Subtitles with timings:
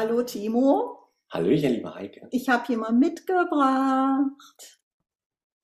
[0.00, 1.08] Hallo Timo.
[1.28, 2.28] Hallöchen, liebe Heike.
[2.30, 4.78] Ich habe hier mal mitgebracht.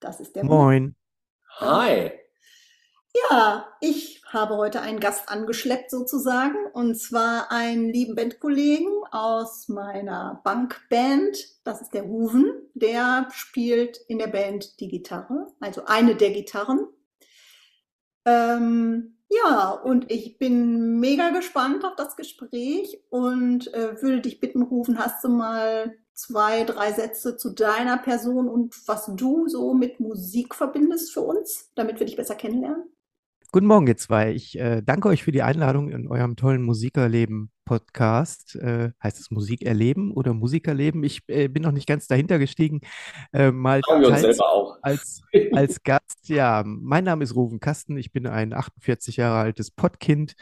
[0.00, 0.96] Das ist der Moin.
[1.60, 2.10] Hi.
[3.30, 10.40] Ja, ich habe heute einen Gast angeschleppt sozusagen und zwar einen lieben Bandkollegen aus meiner
[10.42, 11.38] Bankband.
[11.62, 12.68] Das ist der Ruven.
[12.74, 16.88] Der spielt in der Band die Gitarre, also eine der Gitarren.
[18.24, 24.62] Ähm, ja, und ich bin mega gespannt auf das Gespräch und äh, würde dich bitten,
[24.62, 30.00] Rufen, hast du mal zwei, drei Sätze zu deiner Person und was du so mit
[30.00, 32.84] Musik verbindest für uns, damit wir dich besser kennenlernen?
[33.52, 34.32] Guten Morgen, ihr zwei.
[34.32, 36.62] Ich äh, danke euch für die Einladung in eurem tollen
[37.64, 38.56] Musikerleben-Podcast.
[38.56, 41.02] Äh, heißt es Musikerleben oder Musikerleben?
[41.02, 42.80] Ich äh, bin noch nicht ganz dahinter gestiegen.
[43.32, 44.78] Äh, mal Schauen wir uns selber auch.
[44.82, 46.28] Als, als Gast.
[46.28, 47.96] Ja, mein Name ist Ruven Kasten.
[47.96, 50.34] Ich bin ein 48 Jahre altes Pottkind,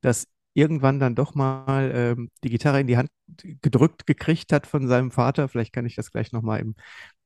[0.00, 3.10] das irgendwann dann doch mal ähm, die Gitarre in die Hand
[3.62, 5.48] gedrückt gekriegt hat von seinem Vater.
[5.48, 6.64] Vielleicht kann ich das gleich nochmal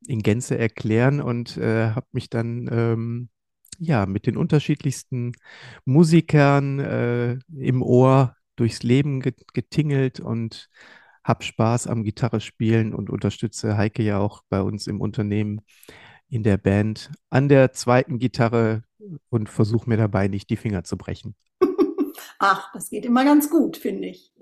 [0.07, 3.29] in Gänze erklären und äh, habe mich dann ähm,
[3.79, 5.33] ja, mit den unterschiedlichsten
[5.87, 10.69] Musikern äh, im Ohr durchs Leben getingelt und
[11.25, 15.63] habe Spaß am Gitarre spielen und unterstütze Heike ja auch bei uns im Unternehmen
[16.29, 18.85] in der Band an der zweiten Gitarre
[19.31, 21.35] und versuche mir dabei nicht die Finger zu brechen.
[22.39, 24.33] Ach, das geht immer ganz gut, finde ich.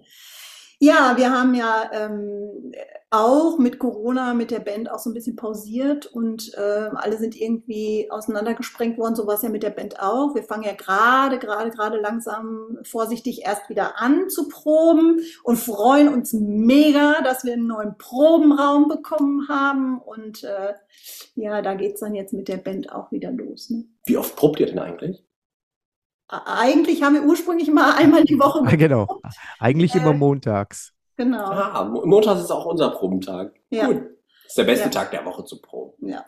[0.84, 2.72] Ja, wir haben ja ähm,
[3.10, 7.40] auch mit Corona, mit der Band auch so ein bisschen pausiert und äh, alle sind
[7.40, 9.14] irgendwie auseinandergesprengt worden.
[9.14, 10.34] So war es ja mit der Band auch.
[10.34, 16.12] Wir fangen ja gerade, gerade, gerade langsam vorsichtig erst wieder an zu proben und freuen
[16.12, 20.00] uns mega, dass wir einen neuen Probenraum bekommen haben.
[20.00, 20.72] Und äh,
[21.36, 23.70] ja, da geht's dann jetzt mit der Band auch wieder los.
[23.70, 23.84] Ne?
[24.04, 25.24] Wie oft probt ihr denn eigentlich?
[26.32, 28.62] Eigentlich haben wir ursprünglich mal einmal die Woche.
[28.66, 29.20] Ah, genau.
[29.58, 30.92] Eigentlich immer montags.
[31.16, 31.44] Genau.
[31.44, 33.52] Ah, montags ist auch unser Probentag.
[33.70, 33.86] Ja.
[33.86, 33.96] Gut.
[33.96, 34.90] Das ist der beste Ja.
[34.90, 36.08] Tag der Woche zu proben.
[36.08, 36.24] Ja.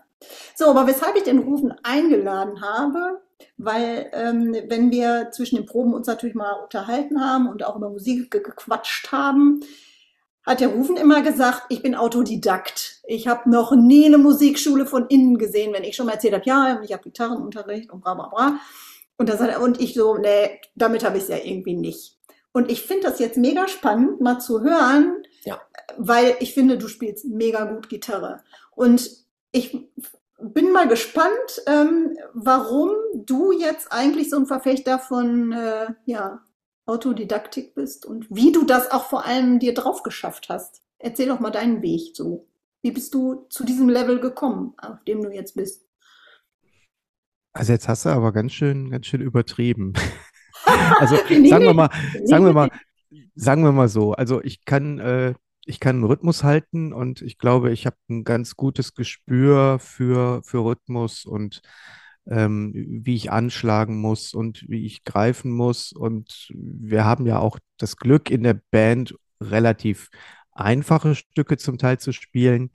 [0.55, 3.23] So, aber weshalb ich den Rufen eingeladen habe,
[3.57, 7.89] weil ähm, wenn wir zwischen den Proben uns natürlich mal unterhalten haben und auch über
[7.91, 9.61] Musik ge gequatscht haben,
[10.45, 13.01] hat der Rufen immer gesagt, ich bin Autodidakt.
[13.07, 16.45] Ich habe noch nie eine Musikschule von innen gesehen, wenn ich schon mal erzählt habe,
[16.47, 18.59] ja, ich habe Gitarrenunterricht und bra bla bla.
[19.17, 22.19] Und, das und ich so, nee, damit habe ich es ja irgendwie nicht.
[22.53, 25.61] Und ich finde das jetzt mega spannend, mal zu hören, Ja.
[25.97, 28.43] weil ich finde, du spielst mega gut Gitarre.
[28.75, 29.11] Und
[29.53, 29.89] ich
[30.41, 36.43] bin mal gespannt, ähm, warum du jetzt eigentlich so ein Verfechter von äh, ja,
[36.87, 40.83] Autodidaktik bist und wie du das auch vor allem dir drauf geschafft hast.
[40.99, 42.47] Erzähl doch mal deinen Weg so.
[42.83, 45.85] Wie bist du zu diesem Level gekommen, auf dem du jetzt bist?
[47.55, 49.95] Also jetzt hast du aber ganz schön, ganz schön übertrieben.
[50.99, 51.91] Also sagen wir mal,
[52.25, 52.71] sagen wir mal,
[53.35, 54.13] sagen wir mal so.
[54.13, 55.35] Also ich kann, äh,
[55.67, 60.43] ich kann einen Rhythmus halten und ich glaube, ich habe ein ganz gutes Gespür für,
[60.43, 61.61] für Rhythmus und
[62.27, 65.93] ähm, wie ich anschlagen muss und wie ich greifen muss.
[65.93, 70.09] Und wir haben ja auch das Glück in der Band relativ
[70.53, 72.71] einfache Stücke zum Teil zu spielen.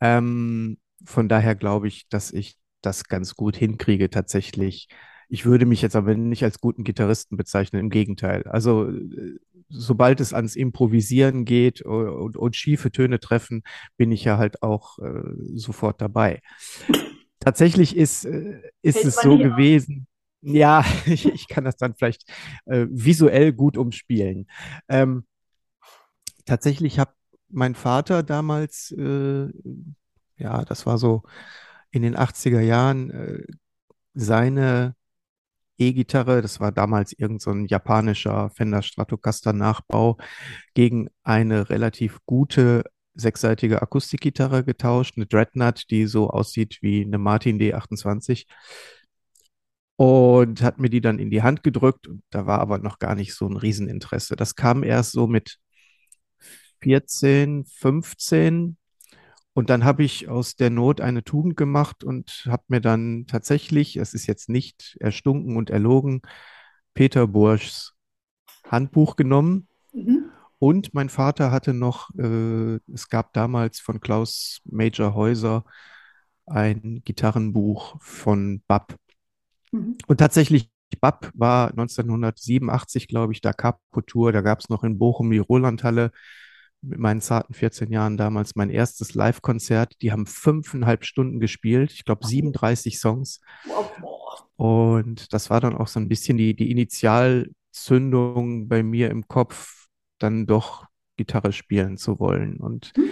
[0.00, 4.88] Ähm, von daher glaube ich, dass ich das ganz gut hinkriege tatsächlich.
[5.28, 8.42] Ich würde mich jetzt aber nicht als guten Gitarristen bezeichnen, im Gegenteil.
[8.48, 13.62] Also äh, sobald es ans Improvisieren geht und, und, schiefe Töne treffen,
[13.96, 15.22] bin ich ja halt auch äh,
[15.54, 16.42] sofort dabei.
[17.38, 19.56] Tatsächlich ist, äh, ist Fällt es so dir auf?
[19.56, 20.08] gewesen.
[20.42, 22.28] Ja, ich, ich kann das dann vielleicht
[22.66, 24.48] äh, visuell gut umspielen.
[24.88, 25.24] Ähm,
[26.44, 27.14] tatsächlich hat
[27.48, 29.48] mein Vater damals, äh,
[30.36, 31.22] ja, das war so
[31.90, 33.42] in den 80er Jahren, äh,
[34.14, 34.94] seine
[35.78, 40.18] E-Gitarre, das war damals irgend so ein japanischer Fender Stratocaster Nachbau,
[40.74, 42.84] gegen eine relativ gute
[43.14, 48.46] sechsseitige Akustikgitarre getauscht, eine Dreadnought, die so aussieht wie eine Martin D28
[49.96, 53.14] und hat mir die dann in die Hand gedrückt und da war aber noch gar
[53.14, 54.36] nicht so ein Rieseninteresse.
[54.36, 55.58] Das kam erst so mit
[56.82, 58.76] 14, 15
[59.54, 63.96] und dann habe ich aus der Not eine Tugend gemacht und habe mir dann tatsächlich,
[63.96, 66.22] es ist jetzt nicht erstunken und erlogen,
[66.94, 67.94] Peter Burschs
[68.64, 70.30] Handbuch genommen Mhm.
[70.58, 75.64] Und mein Vater hatte noch, äh, es gab damals von Klaus Major Häuser
[76.46, 78.96] ein Gitarrenbuch von Bab.
[79.72, 79.96] Mhm.
[80.06, 80.70] Und tatsächlich,
[81.00, 83.52] Bab war 1987, glaube ich, da
[84.06, 84.32] Tour.
[84.32, 86.10] Da gab es noch in Bochum die Rolandhalle
[86.82, 89.94] mit meinen zarten 14 Jahren damals mein erstes Live-Konzert.
[90.02, 93.40] Die haben fünfeinhalb Stunden gespielt, ich glaube 37 Songs.
[94.56, 99.86] Und das war dann auch so ein bisschen die, die Initialzündung bei mir im Kopf,
[100.18, 100.86] dann doch
[101.16, 102.58] Gitarre spielen zu wollen.
[102.58, 103.10] Und Mhm.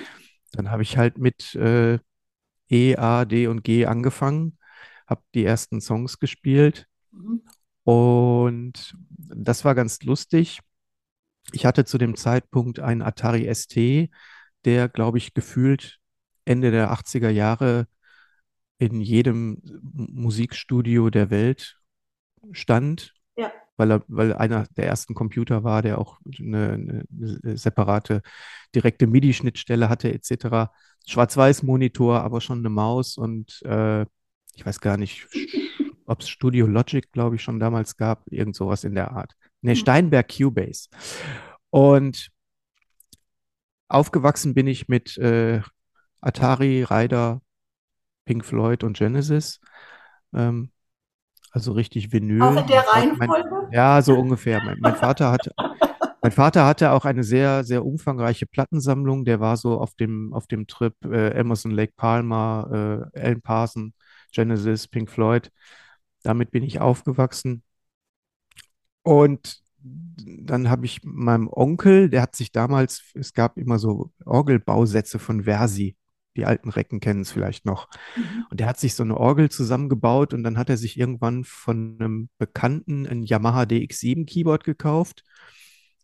[0.52, 1.98] dann habe ich halt mit äh,
[2.70, 4.58] E, A, D und G angefangen,
[5.06, 7.42] habe die ersten Songs gespielt Mhm.
[7.84, 10.60] und das war ganz lustig.
[11.52, 14.10] Ich hatte zu dem Zeitpunkt einen Atari ST,
[14.64, 15.98] der, glaube ich, gefühlt
[16.44, 17.86] Ende der 80er Jahre
[18.78, 19.60] in jedem
[19.92, 21.78] Musikstudio der Welt
[22.52, 23.50] stand, Ja.
[23.76, 28.22] weil er, weil einer der ersten Computer war, der auch eine, eine separate
[28.74, 30.70] direkte MIDI-Schnittstelle hatte, etc.
[31.06, 34.02] Schwarz-Weiß-Monitor, aber schon eine Maus und äh,
[34.54, 35.26] ich weiß gar nicht,
[36.06, 39.34] ob es Studio Logic, glaube ich, schon damals gab, irgend sowas in der Art.
[39.62, 39.76] Ne, Mhm.
[39.76, 40.88] Steinberg Cubase.
[41.70, 42.30] Und
[43.88, 45.60] aufgewachsen bin ich mit äh,
[46.20, 47.40] Atari, Ryder,
[48.24, 49.60] Pink Floyd und Genesis.
[50.34, 50.70] Ähm,
[51.50, 52.42] also richtig Vinyl.
[52.42, 53.68] Auch in der Mein- mein- Reihenfolge?
[53.72, 54.62] ja, so ungefähr.
[54.62, 55.48] Mein, mein Vater hat,
[56.22, 59.24] mein Vater hatte auch eine sehr, sehr umfangreiche Plattensammlung.
[59.24, 63.94] Der war so auf dem, auf dem Trip äh, Emerson, Lake Palmer, äh, Alan Parson,
[64.32, 65.50] Genesis, Pink Floyd.
[66.22, 67.62] Damit bin ich aufgewachsen.
[69.02, 75.18] Und dann habe ich meinem Onkel, der hat sich damals, es gab immer so Orgelbausätze
[75.18, 75.96] von Versi.
[76.36, 77.88] Die alten Recken kennen es vielleicht noch.
[78.16, 78.46] Mhm.
[78.50, 81.96] Und der hat sich so eine Orgel zusammengebaut und dann hat er sich irgendwann von
[81.98, 85.24] einem Bekannten ein Yamaha DX7 Keyboard gekauft.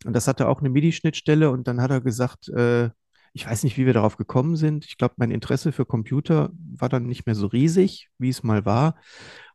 [0.03, 2.89] Und das hatte auch eine MIDI-Schnittstelle und dann hat er gesagt, äh,
[3.33, 4.85] ich weiß nicht, wie wir darauf gekommen sind.
[4.85, 8.65] Ich glaube, mein Interesse für Computer war dann nicht mehr so riesig, wie es mal
[8.65, 8.95] war.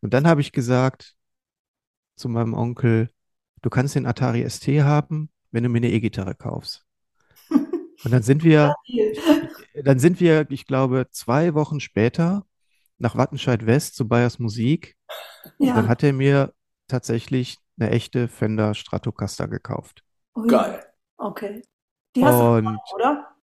[0.03, 1.15] Und dann habe ich gesagt
[2.17, 3.11] zu meinem Onkel,
[3.63, 6.85] du kannst den Atari ST haben, wenn du mir eine E-Gitarre kaufst.
[7.51, 8.75] Und dann sind wir,
[9.85, 12.47] dann sind wir, ich glaube, zwei Wochen später
[12.99, 14.97] nach Wattenscheid West zu Bayers Musik.
[15.59, 15.89] Und dann Ja.
[15.89, 16.53] hat er mir
[16.89, 20.03] tatsächlich eine echte Fender Stratocaster gekauft.
[20.37, 20.49] Ui.
[20.49, 20.85] Geil.
[21.17, 21.63] Okay.
[22.17, 23.37] Die hast du Und noch, oder?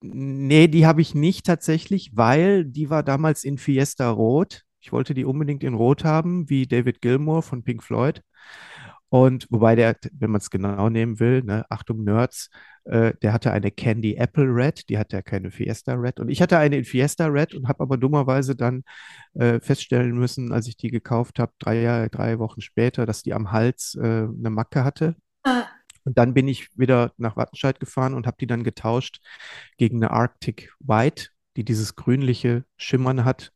[0.00, 4.62] nee, die habe ich nicht tatsächlich, weil die war damals in Fiesta Rot.
[4.80, 8.22] Ich wollte die unbedingt in Rot haben, wie David Gilmour von Pink Floyd.
[9.08, 12.50] Und wobei der, wenn man es genau nehmen will, ne, Achtung Nerds,
[12.84, 16.20] äh, der hatte eine Candy Apple Red, die hatte ja keine Fiesta Red.
[16.20, 18.82] Und ich hatte eine in Fiesta Red und habe aber dummerweise dann
[19.34, 23.34] äh, feststellen müssen, als ich die gekauft habe, drei Jahre, drei Wochen später, dass die
[23.34, 25.14] am Hals äh, eine Macke hatte.
[25.44, 25.66] Ah,
[26.04, 29.20] Und dann bin ich wieder nach Wattenscheid gefahren und habe die dann getauscht
[29.76, 33.52] gegen eine Arctic White, die dieses grünliche Schimmern hat.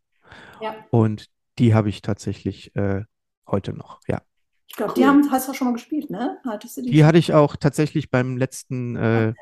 [0.61, 0.75] ja.
[0.91, 1.27] Und
[1.59, 3.05] die habe ich tatsächlich äh,
[3.47, 4.23] heute noch, ja.
[4.71, 5.09] Ich glaube, die Cool.
[5.09, 6.39] haben, hast du schon mal gespielt, ne?
[6.47, 6.93] Hattest du die?
[6.93, 9.35] Die hatte ich auch tatsächlich beim letzten äh,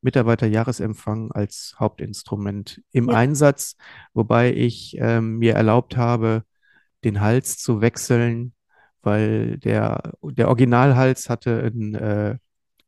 [0.00, 3.16] Mitarbeiterjahresempfang als Hauptinstrument im Ja.
[3.16, 3.76] Einsatz,
[4.14, 6.44] wobei ich ähm, mir erlaubt habe,
[7.04, 8.54] den Hals zu wechseln,
[9.02, 12.38] weil der, der Originalhals hatte ein, äh,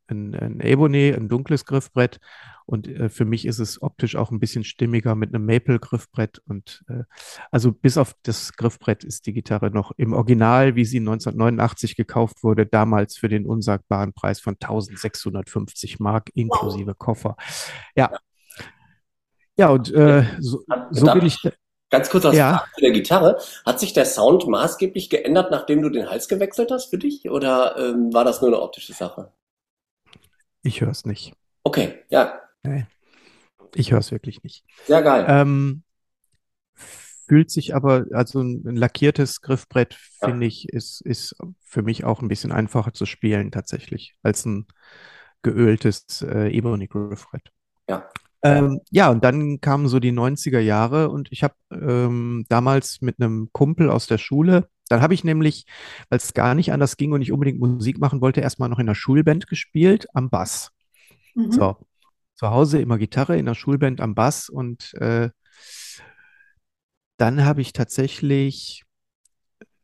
[0.07, 2.19] ein, ein Ebony, ein dunkles Griffbrett.
[2.65, 6.41] Und äh, für mich ist es optisch auch ein bisschen stimmiger mit einem Maple-Griffbrett.
[6.47, 7.03] Und äh,
[7.51, 12.43] also bis auf das Griffbrett ist die Gitarre noch im Original, wie sie 1989 gekauft
[12.43, 17.35] wurde, damals für den unsagbaren Preis von 1650 Mark inklusive Koffer.
[17.95, 18.11] Ja.
[19.55, 21.37] Ja, und äh, so, so bin ich.
[21.89, 22.65] Ganz kurz als Ja.
[22.73, 23.39] Zu der Gitarre.
[23.67, 27.29] Hat sich der Sound maßgeblich geändert, nachdem du den Hals gewechselt hast für dich?
[27.29, 29.31] Oder ähm, war das nur eine optische Sache?
[30.63, 31.33] Ich höre es nicht.
[31.63, 32.41] Okay, ja,
[33.75, 34.63] Ich höre es wirklich nicht.
[34.85, 35.25] sehr geil.
[35.27, 35.83] Ähm,
[36.75, 40.27] fühlt sich aber, also ein, ein lackiertes Griffbrett, Ja.
[40.27, 44.67] finde ich, ist, ist für mich auch ein bisschen einfacher zu spielen tatsächlich, als ein
[45.41, 47.51] geöltes äh, Ebony-Griffbrett.
[47.89, 48.09] Ja.
[48.43, 53.19] Ähm, ja, und dann kamen so die 90er Jahre und ich habe ähm, damals mit
[53.21, 55.65] einem Kumpel aus der Schule, dann habe ich nämlich,
[56.09, 58.85] weil es gar nicht anders ging und ich unbedingt Musik machen wollte, erstmal noch in
[58.85, 60.71] der Schulband gespielt am Bass.
[61.35, 61.51] Mhm.
[61.53, 61.77] So,
[62.35, 65.29] zu Hause immer Gitarre, in der Schulband am Bass und äh,
[67.17, 68.83] dann habe ich tatsächlich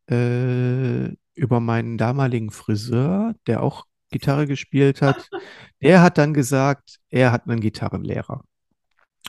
[0.09, 5.29] äh, über meinen damaligen Friseur, der auch Gitarre gespielt hat,
[5.81, 8.43] der hat dann gesagt, er hat einen Gitarrenlehrer.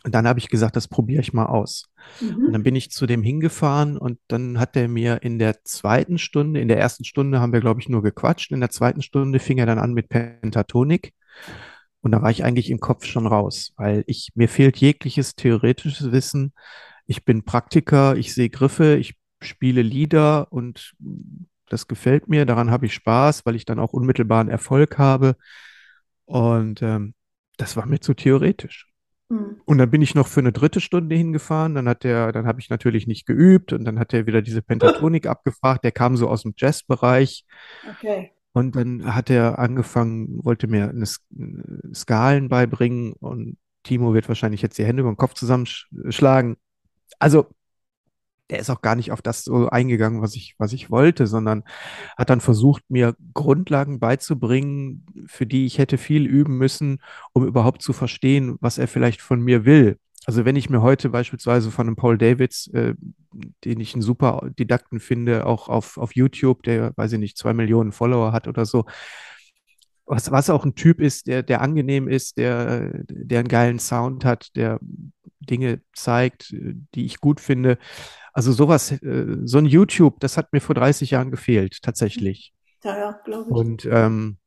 [0.02, 1.84] Und dann habe ich gesagt, das probiere ich mal aus.
[2.20, 2.52] Und Mhm.
[2.52, 6.58] dann bin ich zu dem hingefahren und dann hat er mir in der zweiten Stunde,
[6.60, 8.50] in der ersten Stunde haben wir, glaube ich, nur gequatscht.
[8.52, 11.12] In der zweiten Stunde fing er dann an mit Pentatonik.
[12.02, 16.12] Und da war ich eigentlich im Kopf schon raus, weil ich, mir fehlt jegliches theoretisches
[16.12, 16.52] Wissen.
[17.06, 20.94] Ich bin Praktiker, ich sehe Griffe, ich spiele Lieder und
[21.68, 22.46] das gefällt mir.
[22.46, 25.36] Daran habe ich Spaß, weil ich dann auch unmittelbaren Erfolg habe.
[26.24, 27.14] Und ähm,
[27.56, 28.88] das war mir zu theoretisch.
[29.30, 29.60] Hm.
[29.64, 31.74] Und dann bin ich noch für eine dritte Stunde hingefahren.
[31.74, 34.62] Dann hat der, dann habe ich natürlich nicht geübt und dann hat er wieder diese
[34.62, 35.84] Pentatonik abgefragt.
[35.84, 37.44] Der kam so aus dem Jazzbereich.
[37.88, 38.32] Okay.
[38.52, 41.20] Und dann hat er angefangen, wollte mir eine S-
[41.94, 46.56] Skalen beibringen und Timo wird wahrscheinlich jetzt die Hände über den Kopf zusammenschlagen.
[47.18, 47.48] Also,
[48.50, 51.62] der ist auch gar nicht auf das so eingegangen, was ich, was ich wollte, sondern
[52.18, 57.00] hat dann versucht, mir Grundlagen beizubringen, für die ich hätte viel üben müssen,
[57.32, 59.98] um überhaupt zu verstehen, was er vielleicht von mir will.
[60.26, 62.94] Also wenn ich mir heute beispielsweise von einem Paul Davids, äh,
[63.64, 67.54] den ich einen super Didakten finde, auch auf, auf YouTube, der, weiß ich nicht, zwei
[67.54, 68.84] Millionen Follower hat oder so,
[70.04, 74.24] was, was auch ein Typ ist, der, der angenehm ist, der, der einen geilen Sound
[74.24, 74.80] hat, der
[75.38, 77.78] Dinge zeigt, die ich gut finde.
[78.32, 82.52] Also sowas, äh, so ein YouTube, das hat mir vor 30 Jahren gefehlt, tatsächlich.
[82.84, 83.56] Ja, ja, glaube ich.
[83.56, 84.38] Und ähm,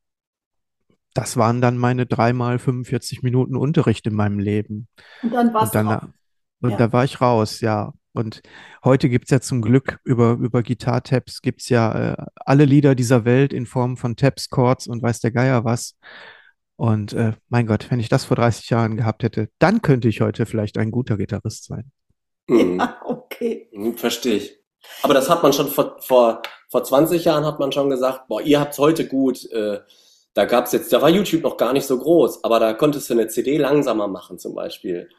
[1.14, 4.88] das waren dann meine dreimal 45 Minuten Unterricht in meinem Leben.
[5.22, 6.04] Und dann war's Und dann, auch.
[6.62, 6.78] und Ja.
[6.78, 7.94] da war ich raus, ja.
[8.16, 8.42] Und
[8.84, 13.54] heute gibt's ja zum Glück über, über Gitarre-Tabs gibt's ja äh, alle Lieder dieser Welt
[13.54, 15.96] in Form von Tabs, Chords und weiß der Geier was.
[16.76, 20.22] Und äh, mein Gott, wenn ich das vor 30 Jahren gehabt hätte, dann könnte ich
[20.22, 21.92] heute vielleicht ein guter Gitarrist sein.
[22.48, 22.80] Mhm.
[22.80, 23.70] Ja, okay.
[23.74, 24.60] Hm, Verstehe ich.
[25.02, 28.42] Aber das hat man schon vor, vor, vor 20 Jahren hat man schon gesagt, boah,
[28.42, 29.50] ihr habt's heute gut.
[29.52, 29.80] Äh,
[30.34, 33.14] da gab's jetzt, da war YouTube noch gar nicht so groß, aber da konntest du
[33.14, 35.10] eine CD langsamer machen zum Beispiel.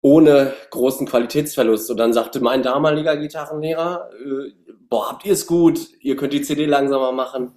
[0.00, 1.90] Ohne großen Qualitätsverlust.
[1.90, 4.52] Und dann sagte mein damaliger Gitarrenlehrer, äh,
[4.88, 7.54] boah, habt ihr es gut, ihr könnt die CD langsamer machen.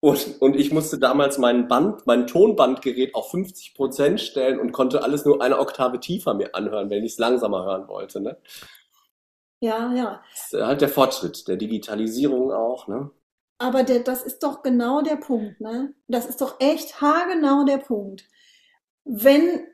[0.00, 5.02] Und, und ich musste damals mein Band, mein Tonbandgerät auf 50 Prozent stellen und konnte
[5.02, 8.20] alles nur eine Oktave tiefer mir anhören, wenn ich es langsamer hören wollte.
[8.20, 8.36] Ne?
[9.60, 10.22] Ja, ja.
[10.30, 13.10] Das ist halt der Fortschritt der Digitalisierung auch, ne?
[13.64, 15.94] Aber der, das ist doch genau der Punkt, ne?
[16.06, 18.28] Das ist doch echt haargenau der Punkt.
[19.04, 19.66] Wenn,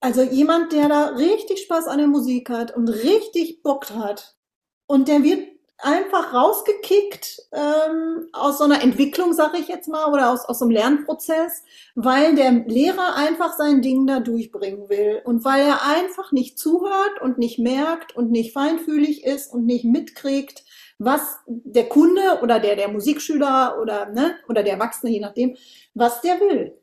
[0.00, 4.38] also jemand, der da richtig Spaß an der Musik hat und richtig Bock hat
[4.86, 5.46] und der wird
[5.76, 10.64] einfach rausgekickt ähm, aus so einer Entwicklung, sage ich jetzt mal, oder aus, aus so
[10.64, 11.62] einem Lernprozess,
[11.94, 17.20] weil der Lehrer einfach sein Ding da durchbringen will und weil er einfach nicht zuhört
[17.20, 20.64] und nicht merkt und nicht feinfühlig ist und nicht mitkriegt,
[20.98, 25.56] was der Kunde oder der, der Musikschüler oder, ne, oder der Erwachsene, je nachdem,
[25.94, 26.78] was der will.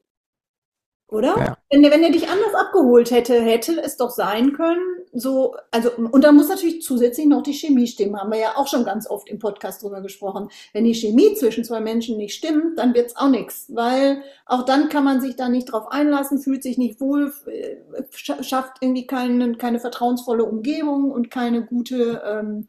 [1.07, 1.35] Oder?
[1.37, 1.57] Ja.
[1.69, 4.81] Wenn wenn der dich anders abgeholt hätte, hätte es doch sein können,
[5.15, 8.65] so, also, und da muss natürlich zusätzlich noch die Chemie stimmen, haben wir ja auch
[8.67, 10.49] schon ganz oft im Podcast drüber gesprochen.
[10.73, 14.89] Wenn die Chemie zwischen zwei Menschen nicht stimmt, dann wird's auch nichts, weil auch dann
[14.89, 17.75] kann man sich da nicht drauf einlassen, fühlt sich nicht wohl, äh,
[18.11, 22.65] scha- schafft irgendwie keine, keine vertrauensvolle Umgebung und keine gute, ähm,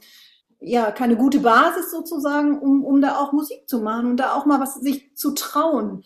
[0.66, 4.46] ja, keine gute Basis sozusagen, um, um da auch Musik zu machen und da auch
[4.46, 6.04] mal was sich zu trauen.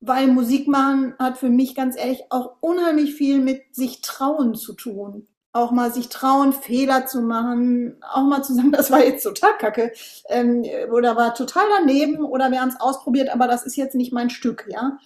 [0.00, 4.74] Weil Musik machen hat für mich ganz ehrlich auch unheimlich viel mit sich trauen zu
[4.74, 5.28] tun.
[5.52, 9.56] Auch mal sich trauen, Fehler zu machen, auch mal zu sagen, das war jetzt total
[9.58, 9.92] kacke
[10.28, 14.12] ähm, oder war total daneben oder wir haben es ausprobiert, aber das ist jetzt nicht
[14.12, 14.98] mein Stück, ja.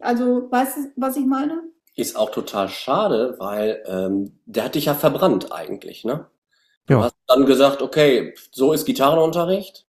[0.00, 1.62] Also, weißt du, was ich meine?
[1.96, 6.26] Ist auch total schade, weil ähm, der hat dich ja verbrannt eigentlich, ne?
[6.88, 7.02] Du Ja.
[7.04, 9.86] hast dann gesagt, okay, so ist Gitarrenunterricht.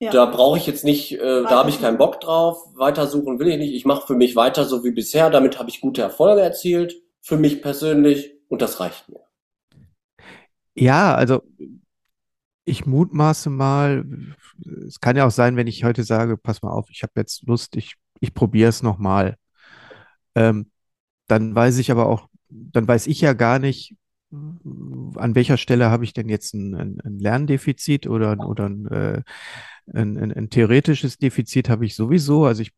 [0.00, 0.10] Ja.
[0.10, 3.58] Da brauche ich jetzt nicht, äh, da habe ich keinen Bock drauf, weitersuchen will ich
[3.58, 3.72] nicht.
[3.74, 5.30] Ich mache für mich weiter so wie bisher.
[5.30, 9.20] Damit habe ich gute Erfolge erzielt, für mich persönlich, und das reicht mir.
[10.74, 11.42] Ja, also
[12.64, 14.04] ich mutmaße mal,
[14.86, 17.42] es kann ja auch sein, wenn ich heute sage, pass mal auf, ich habe jetzt
[17.46, 19.36] Lust, ich, ich probiere es nochmal.
[20.34, 20.70] Ähm,
[21.28, 23.96] dann weiß ich aber auch, dann weiß ich ja gar nicht,
[24.32, 28.86] an welcher Stelle habe ich denn jetzt ein, ein, ein Lerndefizit oder, ein- oder ein,
[28.86, 29.22] äh,
[29.94, 32.46] ein, theoretisches Defizit habe ich sowieso.
[32.46, 32.72] Also ich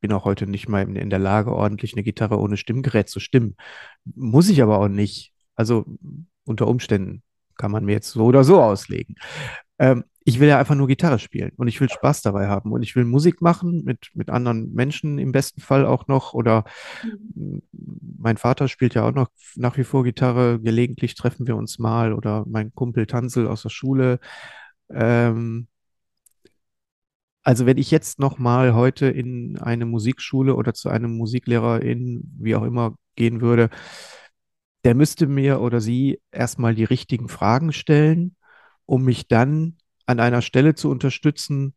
[0.00, 3.20] bin auch heute nicht mal in, in der Lage, ordentlich eine Gitarre ohne Stimmgerät zu
[3.20, 3.56] stimmen.
[4.04, 5.32] Muss ich aber auch nicht.
[5.56, 5.84] Also
[6.44, 7.22] unter Umständen
[7.56, 9.16] kann man mir jetzt so oder so auslegen.
[9.80, 12.82] Ähm, ich will ja einfach nur Gitarre spielen und ich will Spaß dabei haben und
[12.82, 16.64] ich will Musik machen mit, mit anderen Menschen im besten Fall auch noch oder
[17.34, 17.62] Mhm.
[18.18, 20.60] mein Vater spielt ja auch noch nach wie vor Gitarre.
[20.60, 24.20] Gelegentlich treffen wir uns mal oder mein Kumpel Tanzel aus der Schule.
[24.90, 25.68] Ähm,
[27.42, 32.22] also wenn ich jetzt noch mal heute in eine Musikschule oder zu einem Musiklehrer in
[32.38, 33.70] wie auch immer gehen würde,
[34.84, 38.36] der müsste mir oder sie erstmal die richtigen Fragen stellen,
[38.90, 41.74] um mich dann an einer Stelle zu unterstützen,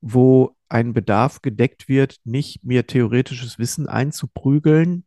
[0.00, 5.04] wo ein Bedarf gedeckt wird, nicht mir theoretisches Wissen einzuprügeln,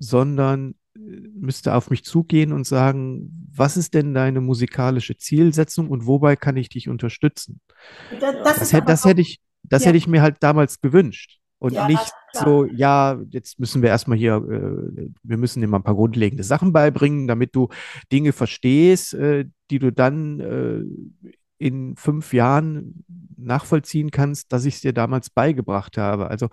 [0.00, 1.00] sondern äh,
[1.32, 6.56] müsste auf mich zugehen und sagen, was ist denn deine musikalische Zielsetzung und wobei kann
[6.56, 7.60] ich dich unterstützen?
[8.18, 9.88] Das, das, das, hätte, das hätte, ich, das ja.
[9.88, 11.38] hätte ich mir halt damals gewünscht.
[11.60, 15.78] Und ja, nicht so, ja, jetzt müssen wir erstmal hier, äh, wir müssen dir mal
[15.78, 17.68] ein paar grundlegende Sachen beibringen, damit du
[18.12, 23.04] Dinge verstehst, äh, die du dann äh, in fünf Jahren
[23.36, 26.28] nachvollziehen kannst, dass ich es dir damals beigebracht habe.
[26.28, 26.48] Also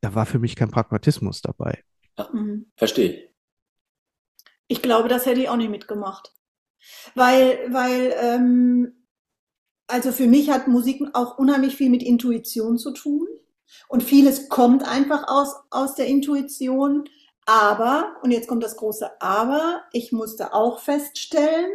[0.00, 1.82] da war für mich kein Pragmatismus dabei.
[2.18, 2.66] Ja, mhm.
[2.76, 3.28] verstehe.
[4.66, 6.32] Ich glaube, das hätte ich auch nicht mitgemacht.
[7.14, 9.06] Weil, weil, ähm,
[9.86, 13.26] also für mich hat Musik auch unheimlich viel mit Intuition zu tun.
[13.88, 17.08] Und vieles kommt einfach aus, aus der Intuition.
[17.46, 21.70] Aber, und jetzt kommt das große Aber, ich musste auch feststellen,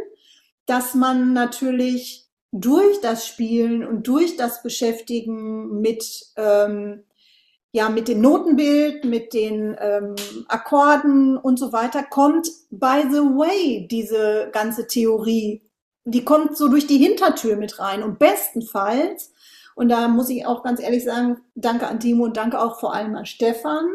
[0.65, 7.03] dass man natürlich durch das Spielen und durch das Beschäftigen mit, ähm,
[7.71, 10.15] ja, mit dem Notenbild, mit den ähm,
[10.47, 15.63] Akkorden und so weiter, kommt, by the way, diese ganze Theorie,
[16.05, 18.03] die kommt so durch die Hintertür mit rein.
[18.03, 19.32] Und bestenfalls,
[19.75, 22.93] und da muss ich auch ganz ehrlich sagen, danke an Timo und danke auch vor
[22.93, 23.85] allem an Stefan,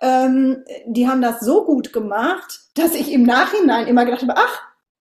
[0.00, 4.62] ähm, die haben das so gut gemacht, dass ich im Nachhinein immer gedacht habe, ach,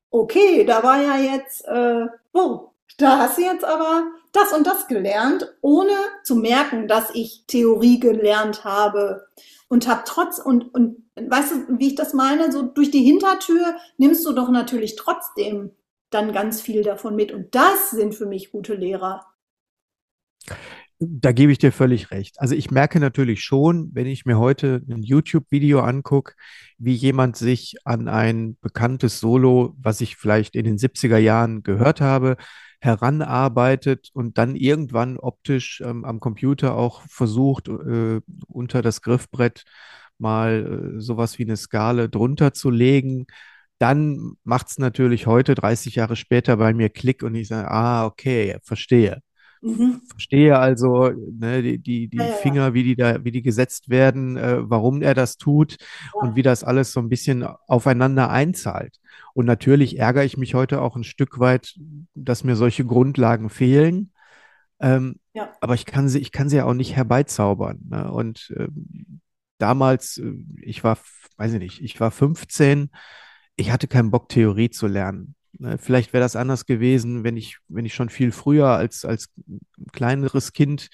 [0.09, 4.87] okay, da war ja jetzt, äh, oh, da hast du jetzt aber das und das
[4.87, 5.91] gelernt, ohne
[6.23, 9.27] zu merken, dass ich Theorie gelernt habe
[9.67, 12.51] und habe trotz und und weißt du, wie ich das meine?
[12.51, 15.71] So durch die Hintertür nimmst du doch natürlich trotzdem
[16.09, 19.25] dann ganz viel davon mit und das sind für mich gute Lehrer.
[20.99, 22.39] Da gebe ich dir völlig recht.
[22.39, 26.35] Also ich merke natürlich schon, wenn ich mir heute ein YouTube-Video angucke,
[26.77, 31.99] wie jemand sich an ein bekanntes Solo, was ich vielleicht in den 70er Jahren gehört
[31.99, 32.37] habe,
[32.79, 39.65] heranarbeitet und dann irgendwann optisch ähm, am Computer auch versucht, äh, unter das Griffbrett
[40.17, 43.25] mal äh, sowas wie eine Skala drunter zu legen,
[43.79, 48.05] dann macht es natürlich heute, 30 Jahre später, bei mir Klick und ich sage, ah,
[48.05, 49.21] okay, verstehe.
[49.65, 50.01] Mhm.
[50.07, 54.37] Verstehe also ne, die, die, die ja, Finger, wie die da, wie die gesetzt werden,
[54.37, 56.21] äh, warum er das tut ja.
[56.21, 58.99] und wie das alles so ein bisschen aufeinander einzahlt.
[59.33, 61.73] Und natürlich ärgere ich mich heute auch ein Stück weit,
[62.13, 64.11] dass mir solche Grundlagen fehlen.
[64.79, 65.51] Ähm, ja.
[65.61, 67.79] Aber ich kann sie, ich kann sie ja auch nicht herbeizaubern.
[67.89, 68.11] Ne?
[68.11, 69.21] Und ähm,
[69.57, 70.99] damals, äh, ich war,
[71.37, 72.91] weiß ich nicht, ich war 15,
[73.55, 75.33] ich hatte keinen Bock, Theorie zu lernen.
[75.57, 79.29] Ne, vielleicht wäre das anders gewesen, wenn ich, wenn ich schon viel früher als, als
[79.93, 80.89] kleineres Kind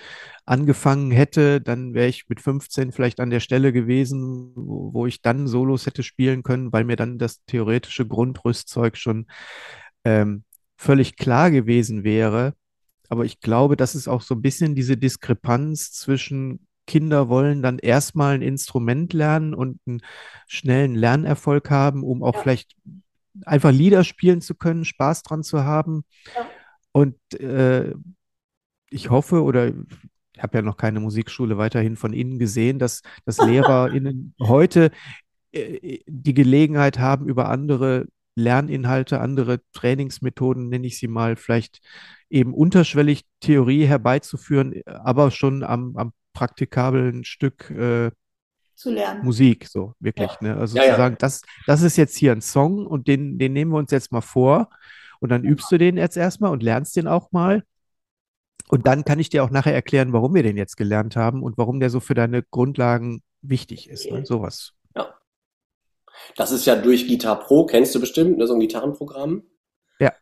[0.45, 5.21] angefangen hätte, dann wäre ich mit 15 vielleicht an der Stelle gewesen, wo, wo, ich
[5.21, 9.26] dann Solos hätte spielen können, weil mir dann das theoretische Grundrüstzeug schon
[10.04, 10.43] ähm,
[10.78, 12.54] völlig klar gewesen wäre.
[13.10, 17.80] Aber ich glaube, das ist auch so ein bisschen diese Diskrepanz zwischen Kinder wollen dann
[17.80, 20.02] erstmal ein Instrument lernen und einen
[20.47, 22.41] schnellen Lernerfolg haben, um auch ja.
[22.41, 22.76] vielleicht
[23.46, 26.04] einfach Lieder spielen zu können, Spaß dran zu haben.
[26.36, 26.50] Ja.
[26.91, 27.94] Und äh,
[28.89, 29.67] ich hoffe oder
[30.34, 34.91] ich habe ja noch keine Musikschule weiterhin von Ihnen gesehen, dass, dass LehrerInnen heute
[35.52, 41.82] äh, die Gelegenheit haben, über andere Lerninhalte, andere Trainingsmethoden, nenne ich sie mal, vielleicht
[42.30, 48.12] eben unterschwellig Theorie herbeizuführen, aber schon am, am praktikablen Stück äh,
[48.82, 49.24] zu lernen.
[49.24, 50.32] Musik, so wirklich.
[50.32, 50.38] Ja.
[50.41, 50.58] Ne?
[50.58, 53.72] Also ja, zu sagen, das, das ist jetzt hier ein Song und den, den nehmen
[53.72, 54.70] wir uns jetzt mal vor
[55.20, 57.63] und dann übst du den jetzt erstmal und lernst den auch mal.
[58.70, 61.58] Und dann kann ich dir auch nachher erklären, warum wir den jetzt gelernt haben und
[61.58, 64.10] warum der so für deine Grundlagen wichtig ist.
[64.10, 64.26] Ne?
[64.26, 64.74] Sowas.
[64.96, 65.13] Ja.
[66.36, 69.44] Das ist ja durch Guitar Pro, kennst du bestimmt, ne, so ein Gitarrenprogramm.
[70.00, 70.13] Ja.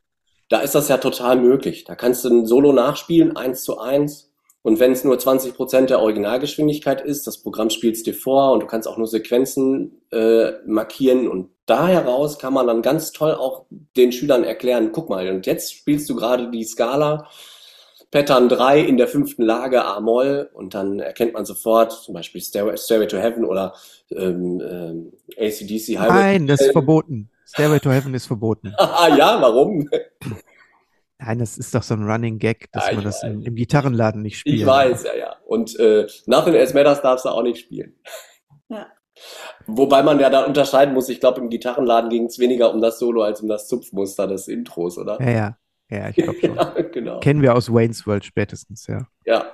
[0.50, 1.84] Da ist das ja total möglich.
[1.84, 4.29] Da kannst du ein Solo nachspielen, eins zu eins.
[4.62, 8.52] Und wenn es nur 20 Prozent der Originalgeschwindigkeit ist, das Programm spielt es dir vor
[8.52, 13.12] und du kannst auch nur Sequenzen äh, markieren und da heraus kann man dann ganz
[13.12, 17.28] toll auch den Schülern erklären, guck mal, und jetzt spielst du gerade die Skala
[18.12, 22.76] Pattern 3 in der fünften Lage A-Moll und dann erkennt man sofort zum Beispiel Stairway,
[22.76, 23.76] Stairway to Heaven oder
[24.12, 26.08] ähm, ähm, ACDC Highway.
[26.10, 27.30] Nein, das ist verboten.
[27.46, 28.74] Stairway to Heaven ist verboten.
[28.78, 29.88] ah ja, warum?
[31.20, 34.22] Nein, das ist doch so ein Running Gag, dass ja, man das im, im, Gitarrenladen
[34.22, 34.62] nicht spielt.
[34.62, 35.36] Ich weiß, ja, ja.
[35.46, 37.96] Und äh, Nothing Else Matters darfst du auch nicht spielen.
[38.70, 38.88] Ja.
[39.68, 43.00] Wobei man ja da unterscheiden muss, ich glaube, im Gitarrenladen ging es weniger um das
[43.00, 45.20] Solo als um das Zupfmuster des Intros, oder?
[45.22, 45.58] Ja, ja.
[45.92, 46.56] Ja, ich glaube schon.
[46.56, 47.20] ja, genau.
[47.20, 49.08] Kennen wir aus Wayne's World spätestens, ja.
[49.26, 49.46] Ja.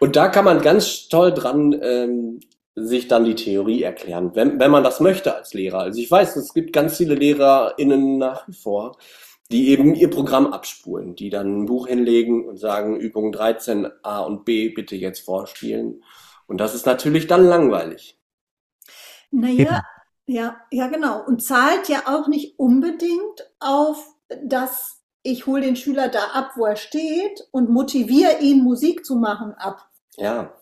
[0.00, 2.40] Und da kann man ganz toll dran ähm,
[2.74, 5.80] sich dann die Theorie erklären, wenn, wenn man das möchte als Lehrer.
[5.80, 8.96] Also ich weiß, es gibt ganz viele LehrerInnen nach wie vor,
[9.50, 14.20] die eben ihr Programm abspulen, die dann ein Buch hinlegen und sagen, Übung 13 A
[14.20, 16.02] und B bitte jetzt vorspielen.
[16.46, 18.18] Und das ist natürlich dann langweilig.
[19.30, 19.82] Naja,
[20.26, 21.24] ja, ja, genau.
[21.24, 26.64] Und zahlt ja auch nicht unbedingt auf das, ich hole den Schüler da ab, wo
[26.64, 29.90] er steht und motiviere ihn, Musik zu machen, ab.
[30.16, 30.54] Ja,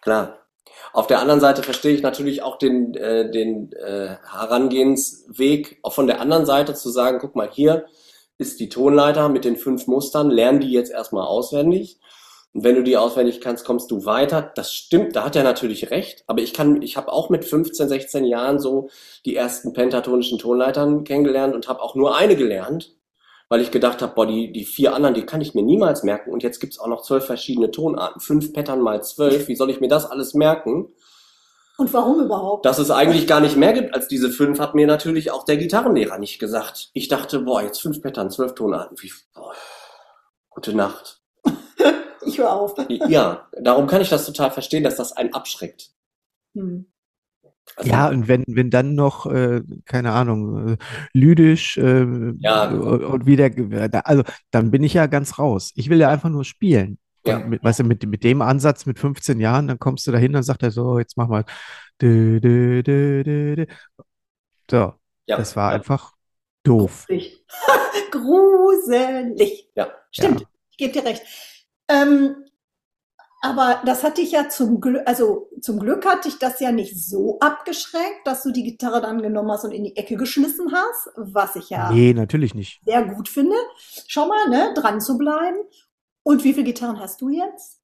[0.00, 0.43] klar.
[0.92, 6.06] Auf der anderen Seite verstehe ich natürlich auch den, äh, den äh, Herangehensweg, auch von
[6.06, 7.86] der anderen Seite zu sagen, guck mal, hier
[8.38, 11.98] ist die Tonleiter mit den fünf Mustern, lern die jetzt erstmal auswendig.
[12.52, 14.52] Und wenn du die auswendig kannst, kommst du weiter.
[14.54, 16.22] Das stimmt, da hat er natürlich recht.
[16.28, 18.88] Aber ich kann, ich habe auch mit 15, 16 Jahren so
[19.24, 22.94] die ersten pentatonischen Tonleitern kennengelernt und habe auch nur eine gelernt,
[23.48, 26.32] weil ich gedacht habe, boah, die, die vier anderen, die kann ich mir niemals merken.
[26.32, 29.48] Und jetzt gibt's auch noch zwölf verschiedene Tonarten, fünf Pattern mal zwölf.
[29.48, 30.88] Wie soll ich mir das alles merken?
[31.76, 32.64] Und warum überhaupt?
[32.64, 35.56] Dass es eigentlich gar nicht mehr gibt als diese fünf, hat mir natürlich auch der
[35.56, 36.90] Gitarrenlehrer nicht gesagt.
[36.92, 38.96] Ich dachte, boah, jetzt fünf Pattern, zwölf Tonarten.
[39.00, 39.52] Wie, boah,
[40.50, 41.20] gute Nacht.
[42.26, 42.74] Ich höre auf.
[42.88, 45.90] Ja, darum kann ich das total verstehen, dass das einen abschreckt.
[46.54, 46.86] Hm.
[47.76, 50.76] Also, Ja, und wenn, wenn dann noch, äh, keine Ahnung, äh,
[51.12, 52.06] lydisch äh,
[52.38, 52.68] Ja.
[52.70, 53.50] und, und wieder,
[53.88, 55.72] da- also dann bin ich ja ganz raus.
[55.74, 56.98] Ich will ja einfach nur spielen.
[57.26, 57.38] Ja.
[57.38, 60.32] Und mit, weißt du, mit, mit dem Ansatz mit 15 Jahren, dann kommst du dahin,
[60.32, 61.44] dann sagt er so, jetzt mach mal.
[62.02, 63.66] Dü, dü, dü, dü, dü.
[64.70, 64.94] So,
[65.26, 66.12] ja, das war ja, einfach
[66.64, 67.06] doof.
[67.06, 67.44] Gruselig.
[68.10, 69.68] Gruselig.
[69.74, 69.88] ja.
[70.10, 70.46] Stimmt, Ja.
[70.70, 71.22] ich gebe dir recht.
[71.88, 72.43] Ähm,
[73.44, 76.98] aber das hat dich ja zum Glück, also zum Glück hat dich das ja nicht
[76.98, 81.10] so abgeschreckt, dass du die Gitarre dann genommen hast und in die Ecke geschmissen hast,
[81.16, 82.80] was ich ja Nee, natürlich nicht.
[82.84, 83.54] sehr gut finde.
[84.08, 85.58] Schau mal, ne, dran zu bleiben.
[86.22, 87.80] Und wie viele Gitarren hast du jetzt?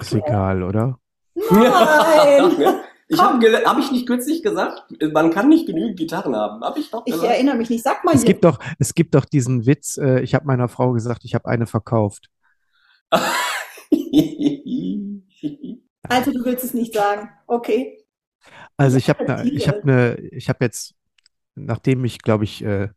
[0.00, 0.98] Ist egal, oder?
[1.34, 2.56] Nein!
[3.08, 6.64] Ich habe hab ich nicht kürzlich gesagt, man kann nicht genügend Gitarren haben.
[6.64, 7.30] Habe ich doch Ich gesagt.
[7.30, 7.84] erinnere mich nicht.
[7.84, 8.26] Sag mal Es jetzt.
[8.26, 11.46] gibt doch, es gibt doch diesen Witz, äh, ich habe meiner Frau gesagt, ich habe
[11.46, 12.30] eine verkauft.
[16.08, 17.30] Also du willst es nicht sagen.
[17.46, 18.04] Okay.
[18.76, 20.94] Also ich habe ne, ich habe ne, ich habe jetzt,
[21.54, 22.88] nachdem ich, glaube ich, äh,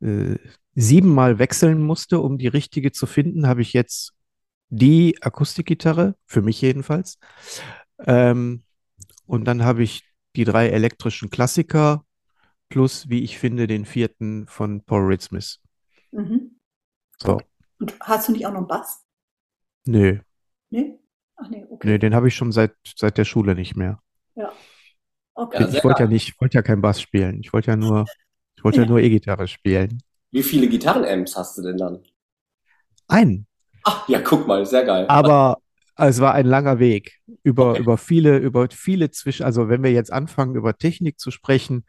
[0.00, 0.36] äh,
[0.74, 4.12] siebenmal wechseln musste, um die richtige zu finden, habe ich jetzt
[4.68, 7.18] die Akustikgitarre, für mich jedenfalls.
[8.00, 8.64] Ähm,
[9.26, 10.02] und dann habe ich
[10.36, 12.04] die drei elektrischen Klassiker
[12.68, 15.60] plus, wie ich finde, den vierten von Paul Reed Smith.
[16.12, 16.58] Mhm.
[17.22, 17.40] So,
[17.78, 19.04] Und hast du nicht auch noch einen Bass?
[19.86, 20.18] nö,
[20.74, 20.98] Nee?
[21.36, 21.88] Ach nee, okay.
[21.88, 24.00] nö, den habe ich schon seit, seit der Schule nicht mehr.
[25.36, 25.62] Okay.
[25.62, 27.40] Ja, Ich sehr wollte ja nicht, ich wollte ja kein Bass spielen.
[27.40, 28.04] Ich wollte ja nur,
[28.56, 28.90] ich wollte ja Ja.
[28.90, 30.00] nur E-Gitarre spielen.
[30.32, 32.02] Wie viele Gitarrenamps hast du denn dann?
[33.08, 33.46] Einen.
[33.84, 35.06] Ach, ja, guck mal, sehr geil.
[35.08, 35.58] Aber
[35.96, 37.80] es war ein langer Weg über, Okay.
[37.80, 41.84] über viele, über viele Zwischen, also wenn wir jetzt anfangen, über Technik zu sprechen,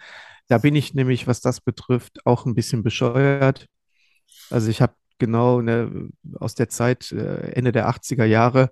[0.47, 3.67] da bin ich nämlich, was das betrifft, auch ein bisschen bescheuert.
[4.49, 8.71] Also ich habe genau ne, aus der Zeit, äh, Ende der 80er Jahre,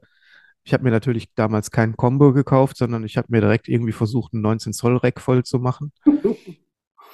[0.66, 4.34] ich habe mir natürlich damals kein Combo gekauft, sondern ich habe mir direkt irgendwie versucht,
[4.34, 5.92] einen 19 Zoll Rack voll zu machen.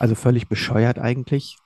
[0.02, 1.58] Also völlig bescheuert eigentlich.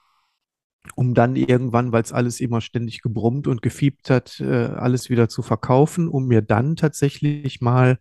[0.96, 5.30] Um dann irgendwann, weil es alles immer ständig gebrummt und gefiebt hat, äh, alles wieder
[5.30, 8.00] zu verkaufen, um mir dann tatsächlich mal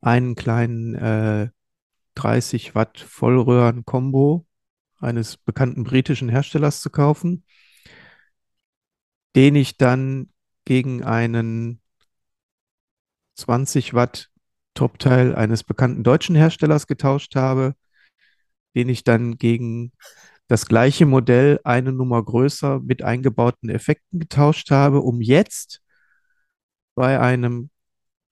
[0.00, 1.50] einen kleinen äh,
[2.16, 4.46] 30 Watt Vollröhren-Kombo
[4.98, 7.44] eines bekannten britischen Herstellers zu kaufen,
[9.36, 10.30] den ich dann
[10.64, 11.80] gegen einen
[13.36, 14.30] 20 Watt
[14.74, 17.74] Topteil eines bekannten deutschen Herstellers getauscht habe,
[18.74, 19.92] den ich dann gegen
[20.48, 25.82] das gleiche Modell eine Nummer größer mit eingebauten Effekten getauscht habe, um jetzt
[26.94, 27.70] bei einem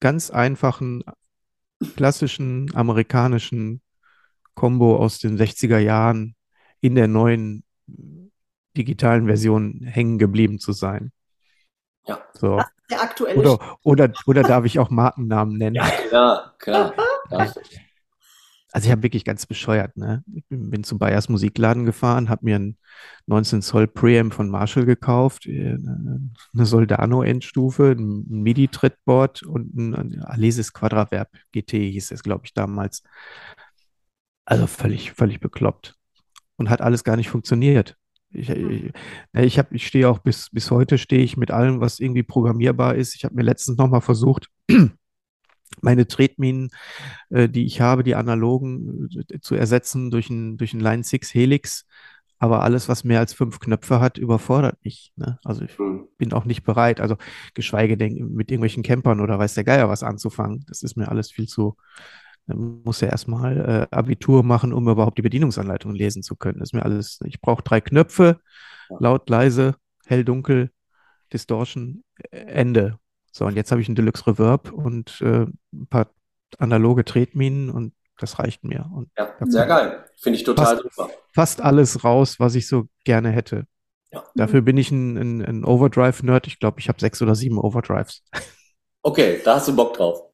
[0.01, 1.03] ganz einfachen
[1.97, 3.83] klassischen amerikanischen
[4.55, 6.35] Combo aus den 60er Jahren
[6.81, 7.65] in der neuen
[8.81, 11.13] digitalen Version hängen geblieben zu sein.
[12.07, 12.19] Ja.
[12.33, 12.61] So.
[12.91, 15.77] Der aktuelle Oder, oder, oder darf ich auch Markennamen nennen?
[15.77, 16.95] Ja, klar, klar.
[18.73, 20.23] Also ich habe wirklich ganz bescheuert, ne?
[20.33, 22.77] Ich bin, bin zum Bayers Musikladen gefahren, habe mir ein
[23.27, 30.73] 19 Zoll Preamp von Marshall gekauft, äh, eine Soldano-Endstufe, ein MIDI-Trittboard und ein, ein Alesis
[30.73, 33.03] Quadraverb GT hieß es, glaube ich, damals.
[34.45, 35.97] Also völlig, völlig bekloppt.
[36.57, 37.97] Und hat alles gar nicht funktioniert.
[38.33, 38.93] Ich, ich,
[39.33, 42.95] ich, hab, ich stehe auch bis, bis heute stehe ich mit allem, was irgendwie programmierbar
[42.95, 43.15] ist.
[43.15, 44.49] Ich habe mir letztens nochmal versucht,
[45.83, 46.71] meine Tretminen,
[47.31, 51.35] äh, die ich habe, die analogen, äh, zu ersetzen durch ein, durch ein Line 6
[51.35, 51.87] Helix.
[52.39, 55.13] Aber alles, was mehr als fünf Knöpfe hat, überfordert mich.
[55.17, 55.39] Ne?
[55.45, 56.09] Also ich Hm.
[56.17, 57.17] bin auch nicht bereit, also
[57.53, 60.65] geschweige denn mit irgendwelchen Campern oder weiß der Geier was anzufangen.
[60.67, 61.77] Das ist mir alles viel zu,
[62.47, 66.59] Dann muss er erstmal äh, Abitur machen, um überhaupt die Bedienungsanleitung lesen zu können.
[66.59, 68.41] Das ist mir alles, ich brauche drei Knöpfe,
[68.99, 69.77] laut, leise,
[70.07, 70.71] hell, dunkel,
[71.33, 72.99] Distortion, Ende.
[73.33, 76.11] So, und jetzt habe ich einen Deluxe Reverb und äh, ein paar
[76.59, 78.91] analoge Tretminen und das reicht mir.
[78.93, 80.05] Und ja, sehr geil.
[80.17, 81.11] Finde ich total fast, super.
[81.33, 83.65] Fast alles raus, was ich so gerne hätte.
[84.13, 84.25] Ja.
[84.35, 86.47] Dafür bin ich ein, ein, ein Overdrive-Nerd.
[86.49, 88.25] Ich glaube, ich habe sechs oder sieben Overdrives.
[89.03, 90.30] Okay, da hast du Bock drauf.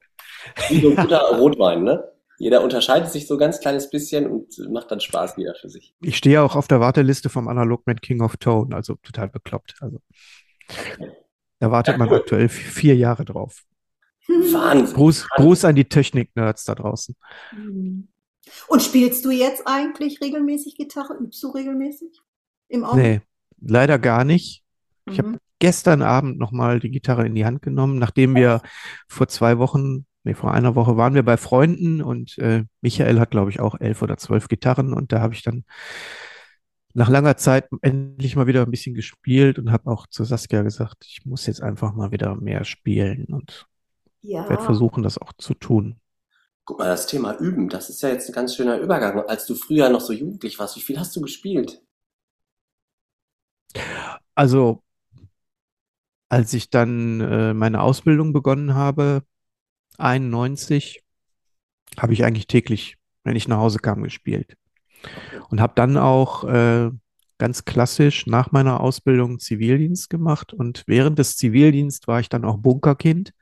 [0.69, 2.03] Wie so ein guter Rotwein, ne?
[2.39, 5.95] Jeder unterscheidet sich so ein ganz kleines bisschen und macht dann Spaß wieder für sich.
[6.01, 9.75] Ich stehe auch auf der Warteliste vom Analogman King of Tone, also total bekloppt.
[9.81, 9.99] Also
[11.59, 12.17] da wartet ja, man cool.
[12.17, 13.63] aktuell vier Jahre drauf.
[14.27, 14.95] Wahnsinn.
[14.95, 17.15] Gruß, Gruß an die Technik-Nerds da draußen.
[18.67, 21.15] Und spielst du jetzt eigentlich regelmäßig Gitarre?
[21.15, 22.21] Übst du regelmäßig?
[22.67, 22.97] Im Auto?
[22.97, 23.21] Nee,
[23.61, 24.63] leider gar nicht.
[25.05, 25.13] Mhm.
[25.13, 28.61] Ich habe gestern Abend nochmal die Gitarre in die Hand genommen, nachdem wir
[29.07, 33.31] vor zwei Wochen, nee, vor einer Woche waren wir bei Freunden und äh, Michael hat,
[33.31, 35.63] glaube ich, auch elf oder zwölf Gitarren und da habe ich dann
[36.93, 41.05] nach langer Zeit endlich mal wieder ein bisschen gespielt und habe auch zu Saskia gesagt,
[41.05, 43.67] ich muss jetzt einfach mal wieder mehr spielen und
[44.21, 44.49] ja.
[44.49, 45.99] werde versuchen, das auch zu tun.
[46.65, 49.19] Guck mal, das Thema Üben, das ist ja jetzt ein ganz schöner Übergang.
[49.27, 51.81] Als du früher noch so jugendlich warst, wie viel hast du gespielt?
[54.35, 54.83] Also,
[56.29, 59.23] als ich dann äh, meine Ausbildung begonnen habe,
[59.97, 61.03] 91,
[61.97, 64.55] habe ich eigentlich täglich, wenn ich nach Hause kam, gespielt.
[65.49, 66.89] Und habe dann auch äh,
[67.37, 70.53] ganz klassisch nach meiner Ausbildung Zivildienst gemacht.
[70.53, 73.33] Und während des Zivildienst war ich dann auch Bunkerkind.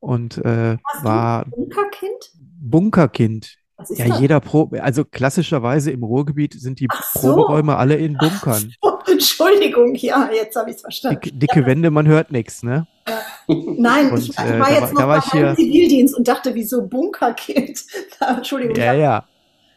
[0.00, 2.32] Und äh, war Bunkerkind?
[2.40, 3.58] Bunkerkind.
[3.90, 4.20] Ja, das?
[4.20, 7.20] jeder Pro, also klassischerweise im Ruhrgebiet sind die so.
[7.20, 8.74] Proberäume alle in Bunkern.
[8.82, 11.20] So, Entschuldigung, ja, jetzt habe ich es verstanden.
[11.20, 11.66] Dicke, dicke ja.
[11.66, 12.88] Wände, man hört nichts, ne?
[13.06, 13.20] Ja.
[13.46, 16.86] Nein, und, ich, ich, war äh, jetzt da, noch da beim Zivildienst und dachte, wieso
[16.86, 17.84] Bunkerkind?
[18.20, 18.76] Entschuldigung.
[18.76, 19.24] Ja, ja.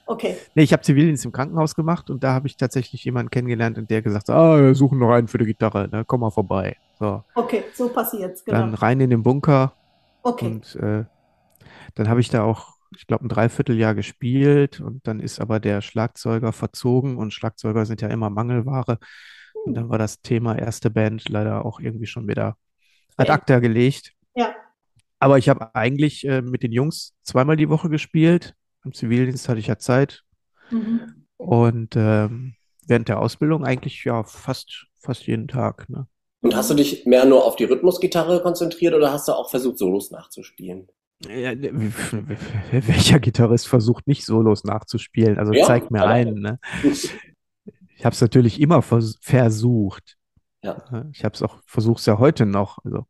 [0.07, 0.35] Okay.
[0.55, 3.89] Nee, ich habe Zivildienst im Krankenhaus gemacht und da habe ich tatsächlich jemanden kennengelernt und
[3.89, 6.03] der gesagt ah, wir suchen noch einen für die Gitarre, ne?
[6.05, 6.75] komm mal vorbei.
[6.99, 7.23] So.
[7.33, 8.59] Okay, so passiert genau.
[8.59, 9.73] Dann rein in den Bunker.
[10.23, 10.45] Okay.
[10.45, 11.05] Und äh,
[11.95, 15.81] dann habe ich da auch, ich glaube, ein Dreivierteljahr gespielt und dann ist aber der
[15.81, 18.99] Schlagzeuger verzogen und Schlagzeuger sind ja immer Mangelware.
[19.65, 22.57] Und dann war das Thema erste Band leider auch irgendwie schon wieder
[23.17, 24.13] ad acta gelegt.
[24.35, 24.53] Ja.
[25.19, 29.59] Aber ich habe eigentlich äh, mit den Jungs zweimal die Woche gespielt im Zivildienst hatte
[29.59, 30.23] ich ja Zeit.
[30.69, 31.25] Mhm.
[31.37, 35.89] Und ähm, während der Ausbildung eigentlich ja fast, fast jeden Tag.
[35.89, 36.07] Ne?
[36.41, 39.77] Und hast du dich mehr nur auf die Rhythmusgitarre konzentriert oder hast du auch versucht,
[39.77, 40.87] Solos nachzuspielen?
[41.27, 41.53] Ja,
[42.71, 45.37] welcher Gitarrist versucht nicht Solos nachzuspielen?
[45.37, 46.41] Also ja, zeig mir einen.
[46.41, 46.59] Ne?
[46.83, 50.17] Ich habe es natürlich immer vers versucht.
[50.63, 51.05] Ja.
[51.11, 52.79] Ich habe es auch versucht es ja heute noch.
[52.83, 53.05] Also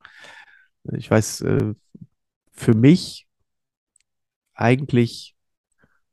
[0.93, 1.74] ich weiß, äh,
[2.52, 3.28] für mich
[4.54, 5.36] eigentlich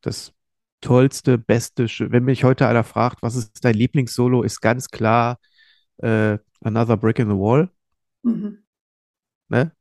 [0.00, 0.32] das
[0.80, 5.38] tollste, beste, wenn mich heute einer fragt, was ist dein Lieblingssolo, ist ganz klar
[5.98, 7.70] äh, Another Brick in the Wall.
[8.22, 8.64] Mhm.
[9.48, 9.72] Ne?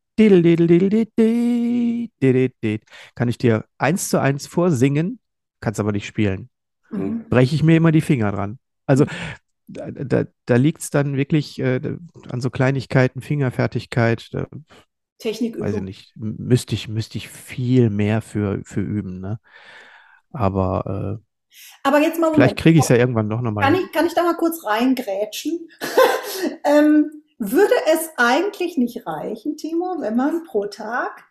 [3.16, 5.20] Kann ich dir eins zu eins vorsingen,
[5.60, 6.50] kannst aber nicht spielen.
[7.30, 8.60] Breche ich mir immer die Finger dran.
[8.86, 9.06] Also
[9.68, 11.98] da, da, da liegt es dann wirklich äh,
[12.30, 14.30] an so Kleinigkeiten, Fingerfertigkeit.
[14.32, 14.48] Da,
[15.20, 15.60] Technik.
[15.60, 16.14] Weiß ich nicht.
[16.16, 19.20] Müsste ich, müsste ich viel mehr für, für üben.
[19.20, 19.40] Ne?
[20.32, 23.66] Aber, äh, Aber jetzt mal vielleicht kriege ich es ja irgendwann doch nochmal.
[23.66, 25.70] Kann ich, kann ich da mal kurz reingrätschen?
[26.64, 31.28] ähm, würde es eigentlich nicht reichen, Timo, wenn man pro Tag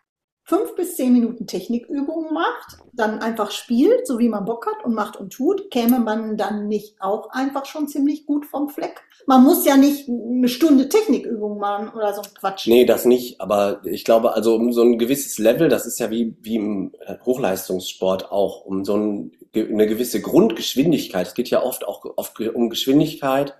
[0.47, 4.93] fünf bis zehn Minuten Technikübungen macht, dann einfach spielt, so wie man Bock hat und
[4.93, 9.01] macht und tut, käme man dann nicht auch einfach schon ziemlich gut vom Fleck?
[9.25, 12.65] Man muss ja nicht eine Stunde Technikübung machen oder so ein Quatsch.
[12.67, 13.41] Nee, das nicht.
[13.41, 16.93] Aber ich glaube, also um so ein gewisses Level, das ist ja wie, wie im
[17.05, 21.27] äh, Hochleistungssport auch, um so ein, eine gewisse Grundgeschwindigkeit.
[21.27, 23.53] Es geht ja oft auch oft um Geschwindigkeit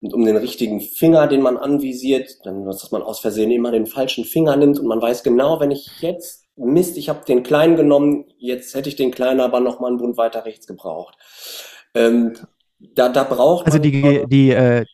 [0.00, 4.24] um den richtigen Finger, den man anvisiert, dann, dass man aus Versehen immer den falschen
[4.24, 8.26] Finger nimmt und man weiß genau, wenn ich jetzt Mist, ich habe den kleinen genommen,
[8.38, 11.16] jetzt hätte ich den kleinen aber noch mal einen Bund weiter rechts gebraucht.
[11.94, 12.34] Ähm,
[12.78, 14.84] da, da braucht also die, die, äh,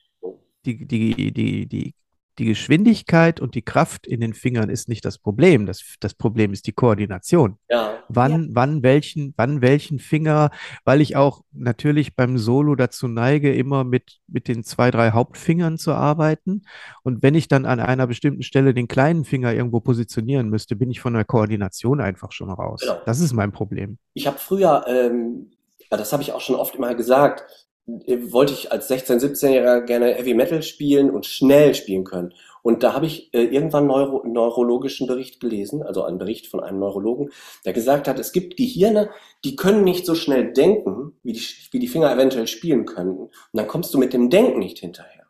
[0.65, 1.95] die, die, die, die
[2.39, 5.67] die Geschwindigkeit und die Kraft in den Fingern ist nicht das Problem.
[5.67, 7.59] Das, das Problem ist die Koordination.
[7.69, 7.99] Ja.
[8.09, 8.49] Wann, ja.
[8.53, 10.51] wann welchen, wann welchen Finger,
[10.85, 15.79] weil ich auch natürlich beim Solo dazu neige, immer mit, mit den zwei, drei Hauptfingern
[15.79, 16.63] zu arbeiten.
[17.03, 20.91] Und wenn ich dann an einer bestimmten Stelle den kleinen Finger irgendwo positionieren müsste, bin
[20.91, 22.81] ich von der Koordination einfach schon raus.
[22.83, 23.01] Genau.
[23.07, 23.99] Das ist mein Problem.
[24.15, 25.51] Ich habe früher, ähm,
[25.91, 30.35] das habe ich auch schon oft immer gesagt, wollte ich als 16-, 17-Jähriger gerne Heavy
[30.35, 32.35] Metal spielen und schnell spielen können.
[32.63, 36.81] Und da habe ich äh, irgendwann Neuro neurologischen Bericht gelesen, also einen Bericht von einem
[36.81, 37.31] Neurologen,
[37.65, 39.11] der gesagt hat, es gibt Gehirne,
[39.45, 43.27] die können nicht so schnell denken, wie die, wie die Finger eventuell spielen könnten.
[43.27, 45.27] Und dann kommst du mit dem Denken nicht hinterher.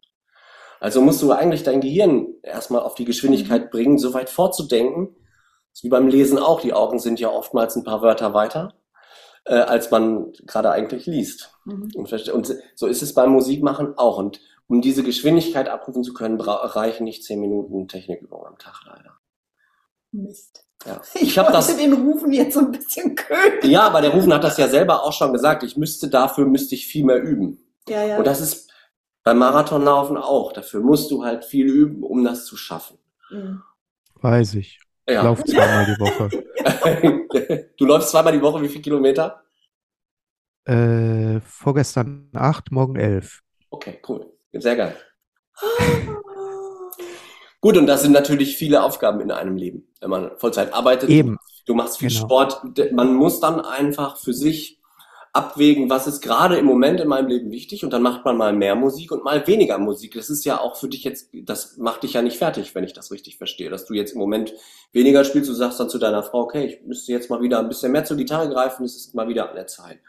[0.80, 5.14] Also musst du eigentlich dein Gehirn erstmal auf die Geschwindigkeit bringen, so weit vorzudenken.
[5.72, 6.62] Das ist wie beim Lesen auch.
[6.62, 8.72] Die Augen sind ja oftmals ein paar Wörter weiter,
[9.46, 11.52] äh, als man gerade eigentlich liest.
[11.64, 11.90] Mhm.
[11.94, 14.18] Und, so ist es beim Musikmachen auch.
[14.18, 19.18] Und um diese Geschwindigkeit abrufen zu können, reichen nicht zehn Minuten Technikübung am Tag leider.
[20.12, 20.64] Mist.
[20.84, 21.00] Ja.
[21.14, 23.64] Ich, ich habe das den Rufen jetzt so ein bisschen könig.
[23.64, 25.62] Ja, aber der Rufen hat das ja selber auch schon gesagt.
[25.62, 27.64] Ich müsste dafür müsste ich viel mehr üben.
[27.88, 28.18] Ja, ja.
[28.18, 28.70] Und das ist
[29.22, 30.52] beim Marathonlaufen auch.
[30.52, 32.98] Dafür musst du halt viel üben, um das zu schaffen.
[33.30, 33.62] Mhm.
[34.20, 34.80] Weiß ich.
[35.08, 35.18] Ja.
[35.18, 37.68] Ich laufe zweimal die Woche.
[37.78, 39.42] du läufst zweimal die Woche, wie viele Kilometer?
[40.64, 43.42] Äh, vorgestern acht, morgen elf.
[43.70, 44.32] Okay, cool.
[44.52, 44.96] Sehr geil.
[47.60, 51.08] Gut, und das sind natürlich viele Aufgaben in einem Leben, wenn man Vollzeit arbeitet.
[51.08, 51.36] Eben.
[51.66, 52.20] Du machst viel Genau.
[52.20, 52.92] Sport.
[52.92, 54.75] Man muss dann einfach für sich
[55.36, 58.52] abwägen, was ist gerade im Moment in meinem Leben wichtig und dann macht man mal
[58.52, 60.14] mehr Musik und mal weniger Musik.
[60.14, 62.94] Das ist ja auch für dich jetzt, das macht dich ja nicht fertig, wenn ich
[62.94, 64.54] das richtig verstehe, dass du jetzt im Moment
[64.92, 65.50] weniger spielst.
[65.50, 68.04] Du sagst dann zu deiner Frau, okay, ich müsste jetzt mal wieder ein bisschen mehr
[68.04, 70.00] zur Gitarre greifen, es ist mal wieder an der Zeit.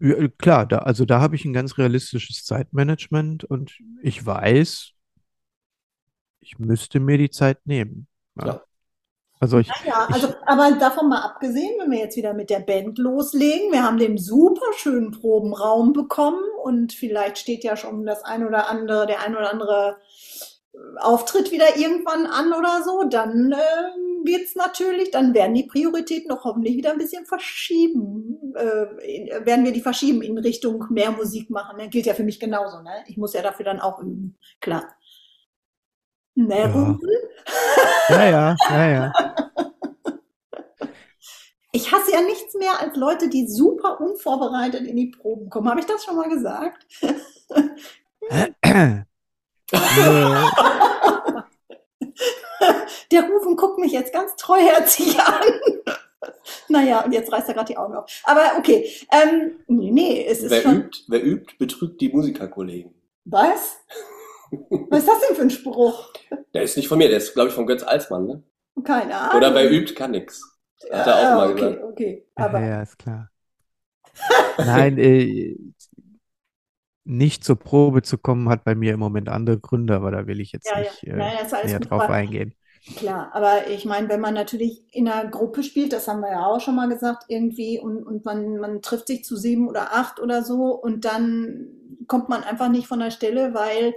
[0.00, 4.92] Ja, klar, da, also da habe ich ein ganz realistisches Zeitmanagement und ich weiß,
[6.40, 8.06] ich müsste mir die Zeit nehmen.
[8.38, 8.46] Ja.
[8.46, 8.62] Ja.
[9.38, 12.98] Also ich, Ja, also, aber davon mal abgesehen, wenn wir jetzt wieder mit der Band
[12.98, 18.46] loslegen, wir haben den super schönen Probenraum bekommen und vielleicht steht ja schon das ein
[18.46, 19.98] oder andere, der ein oder andere
[20.72, 26.30] äh, Auftritt wieder irgendwann an oder so, dann ähm, wird's natürlich, dann werden die Prioritäten
[26.30, 31.10] doch hoffentlich wieder ein bisschen verschieben, äh, in, werden wir die verschieben in Richtung mehr
[31.10, 31.76] Musik machen.
[31.78, 33.04] Das gilt ja für mich genauso, ne?
[33.06, 34.88] Ich muss ja dafür dann auch üben, klar.
[36.36, 36.66] Ne, Ja.
[36.66, 37.00] Ruben?
[38.10, 39.12] ja, ja, ja, ja.
[41.72, 45.68] Ich hasse ja nichts mehr als Leute, die super unvorbereitet in die Proben kommen.
[45.68, 46.86] Habe ich das schon mal gesagt?
[53.12, 55.44] Der Rufen guckt mich jetzt ganz treuherzig an.
[56.68, 58.10] Naja, und jetzt reißt er gerade die Augen auf.
[58.24, 58.90] Aber okay.
[59.12, 60.76] Ähm, nee, nee, es ist Wer schon.
[60.76, 62.94] übt, wer übt, betrügt die Musikerkollegen.
[63.24, 63.78] Was?
[64.90, 66.12] Was ist das denn für ein Spruch?
[66.54, 68.42] Der ist nicht von mir, der ist, glaube ich, von Götz Alsmann, ne?
[68.84, 69.36] Keine Ahnung.
[69.36, 70.40] Oder wer übt, kann nix.
[70.92, 71.82] Hat er auch Ah, mal okay, gesagt.
[71.82, 72.26] okay.
[72.38, 73.30] ja, Aber ja, ist klar.
[74.60, 75.56] Nein, äh,
[77.04, 80.40] nicht zur Probe zu kommen, hat bei mir im Moment andere Gründe, aber da will
[80.40, 80.92] ich jetzt ja, ja.
[80.92, 81.88] nicht äh, Naja, ist alles näher gut.
[81.90, 82.54] drauf Aber eingehen.
[82.96, 86.46] Klar, aber ich meine, wenn man natürlich in einer Gruppe spielt, das haben wir ja
[86.46, 90.20] auch schon mal gesagt, irgendwie, und, und man, man trifft sich zu sieben oder acht
[90.20, 91.68] oder so, und dann
[92.08, 93.94] kommt man einfach nicht von der Stelle, weil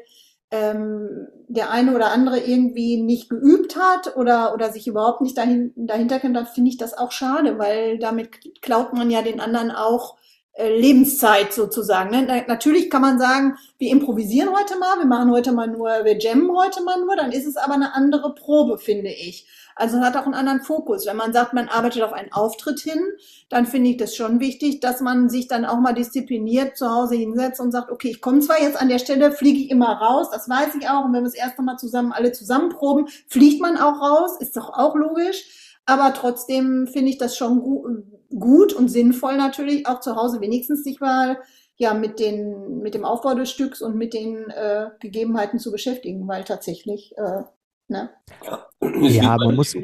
[0.51, 5.73] ähm, der eine oder andere irgendwie nicht geübt hat oder, oder sich überhaupt nicht dahin,
[5.75, 9.71] dahinter kennt, dann finde ich das auch schade, weil damit klaut man ja den anderen
[9.71, 10.17] auch
[10.53, 12.09] äh, Lebenszeit sozusagen.
[12.09, 12.25] Ne?
[12.27, 16.17] Na, natürlich kann man sagen, wir improvisieren heute mal, wir machen heute mal nur, wir
[16.17, 19.47] jammen heute mal nur, dann ist es aber eine andere Probe, finde ich.
[19.79, 21.05] Also hat auch einen anderen Fokus.
[21.05, 22.99] Wenn man sagt, man arbeitet auf einen Auftritt hin,
[23.47, 27.15] dann finde ich das schon wichtig, dass man sich dann auch mal diszipliniert zu Hause
[27.15, 30.31] hinsetzt und sagt, okay, ich komme zwar jetzt an der Stelle, fliege ich immer raus,
[30.31, 31.05] das weiß ich auch.
[31.05, 34.57] Und wenn wir das erste Mal zusammen alle zusammen proben, fliegt man auch raus, ist
[34.57, 35.79] doch auch logisch.
[35.85, 38.03] Aber trotzdem finde ich das schon gu
[38.37, 41.39] gut und sinnvoll natürlich, auch zu Hause wenigstens sich mal
[41.77, 46.27] ja mit den mit dem Aufbau des Stücks und mit den äh, Gegebenheiten zu beschäftigen,
[46.27, 47.43] weil tatsächlich äh,
[47.89, 48.09] ne?
[48.43, 48.67] Ja,
[49.01, 49.75] Ja, man muss,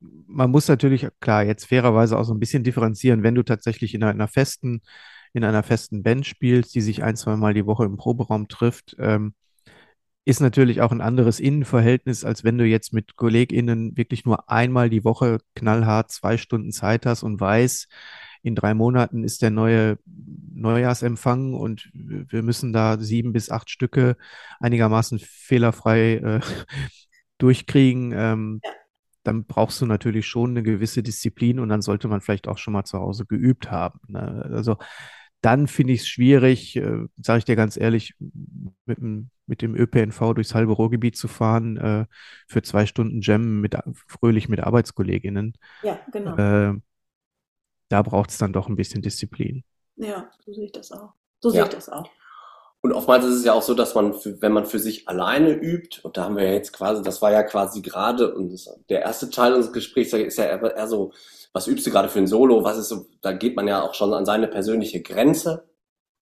[0.00, 4.04] man muss natürlich, klar, jetzt fairerweise auch so ein bisschen differenzieren, wenn du tatsächlich in
[4.04, 4.82] einer festen,
[5.32, 8.96] in einer festen Band spielst, die sich ein, zwei Mal die Woche im Proberaum trifft,
[8.98, 9.34] ähm,
[10.24, 14.90] ist natürlich auch ein anderes Innenverhältnis, als wenn du jetzt mit KollegInnen wirklich nur einmal
[14.90, 17.88] die Woche knallhart zwei Stunden Zeit hast und weißt,
[18.42, 19.98] in drei Monaten ist der neue
[20.54, 24.16] Neujahrsempfang und wir müssen da sieben bis acht Stücke
[24.60, 26.40] einigermaßen fehlerfrei äh,
[27.38, 28.12] durchkriegen.
[28.14, 28.60] Ähm,
[29.24, 32.72] dann brauchst du natürlich schon eine gewisse Disziplin und dann sollte man vielleicht auch schon
[32.72, 34.00] mal zu Hause geübt haben.
[34.08, 34.48] Ne?
[34.52, 34.76] Also
[35.40, 38.14] dann finde ich es schwierig, äh, sage ich dir ganz ehrlich,
[38.86, 42.06] mit, dem- mit dem ÖPNV durchs halbe Ruhrgebiet zu fahren, äh,
[42.48, 43.76] für zwei Stunden Jam mit,
[44.08, 45.54] fröhlich mit Arbeitskolleginnen.
[45.82, 46.36] Ja, genau.
[46.36, 46.74] Äh,
[47.88, 49.64] da braucht es dann doch ein bisschen Disziplin.
[49.96, 51.12] Ja, so sehe ich das auch.
[51.40, 51.54] So Ja.
[51.54, 52.10] sehe ich das auch.
[52.80, 56.00] Und oftmals ist es ja auch so, dass man, wenn man für sich alleine übt,
[56.02, 59.02] und da haben wir ja jetzt quasi, das war ja quasi gerade, und das, der
[59.02, 61.12] erste Teil unseres Gesprächs ist ja eher, eher so,
[61.52, 63.94] was übst du gerade für ein Solo, was ist so, da geht man ja auch
[63.94, 65.68] schon an seine persönliche Grenze,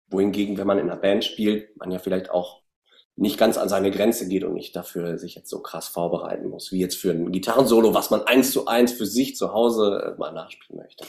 [0.09, 2.62] wohingegen, wenn man in einer Band spielt, man ja vielleicht auch
[3.16, 6.70] nicht ganz an seine Grenze geht und nicht dafür sich jetzt so krass vorbereiten muss,
[6.70, 10.18] wie jetzt für ein Gitarrensolo, was man eins zu eins für sich zu Hause äh,
[10.18, 11.07] mal nachspielen möchte.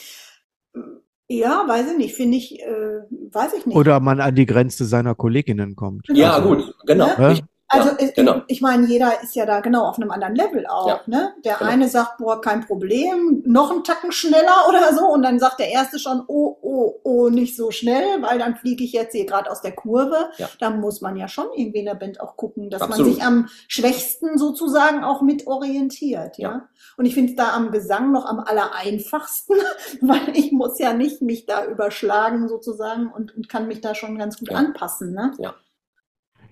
[1.29, 3.01] Ja, weiß ich nicht, finde ich, äh,
[3.31, 3.75] weiß ich nicht.
[3.75, 6.07] Oder man an die Grenze seiner Kolleginnen kommt.
[6.09, 7.07] Ja, also, gut, genau.
[7.17, 7.33] Ne?
[7.33, 8.37] Ich, also ja, genau.
[8.47, 10.87] ich, ich meine, jeder ist ja da genau auf einem anderen Level auch.
[10.87, 11.33] Ja, ne?
[11.43, 11.69] Der genau.
[11.69, 15.05] eine sagt, boah, kein Problem, noch einen Tacken schneller oder so.
[15.05, 18.85] Und dann sagt der erste schon, oh, oh, oh, nicht so schnell, weil dann fliege
[18.85, 20.29] ich jetzt hier gerade aus der Kurve.
[20.37, 20.47] Ja.
[20.59, 23.05] Da muss man ja schon irgendwie in der Band auch gucken, dass Absolut.
[23.05, 26.37] man sich am schwächsten sozusagen auch mit orientiert.
[26.37, 26.49] Ja.
[26.49, 26.69] ja?
[26.95, 29.57] Und ich finde es da am Gesang noch am allereinfachsten,
[30.01, 34.17] weil ich muss ja nicht mich da überschlagen sozusagen und, und kann mich da schon
[34.17, 35.13] ganz gut anpassen.
[35.13, 35.33] Ne?
[35.37, 35.53] Ja.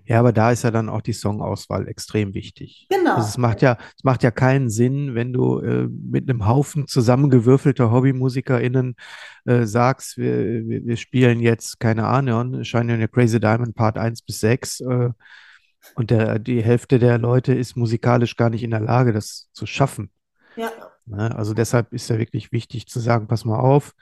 [0.08, 2.88] Ja, aber da ist ja dann auch die Songauswahl extrem wichtig.
[2.90, 3.16] Genau.
[3.16, 6.88] Also es macht ja, es macht ja keinen Sinn, wenn du äh, mit einem Haufen
[6.88, 8.96] zusammengewürfelter HobbymusikerInnen
[9.46, 13.98] äh, sagst, wir, wir, wir, spielen jetzt, keine Ahnung, Shine in a Crazy Diamond Part
[13.98, 15.10] 1 bis 6 äh,
[15.96, 19.66] und der, die Hälfte der Leute ist musikalisch gar nicht in der Lage, das zu
[19.66, 20.12] schaffen.
[20.56, 20.72] Ja.
[21.06, 21.36] Ne?
[21.36, 23.94] Also deshalb ist ja wirklich wichtig zu sagen, pass mal auf,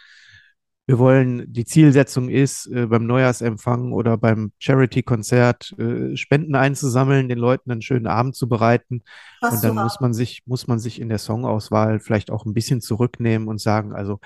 [0.86, 7.38] wir wollen, die Zielsetzung ist, äh, beim Neujahrsempfang oder beim Charity-Konzert äh, Spenden einzusammeln, den
[7.38, 9.04] Leuten einen schönen Abend zu bereiten.
[9.40, 12.54] Was und dann muss man sich, muss man sich in der Songauswahl vielleicht auch ein
[12.54, 14.20] bisschen zurücknehmen und sagen, also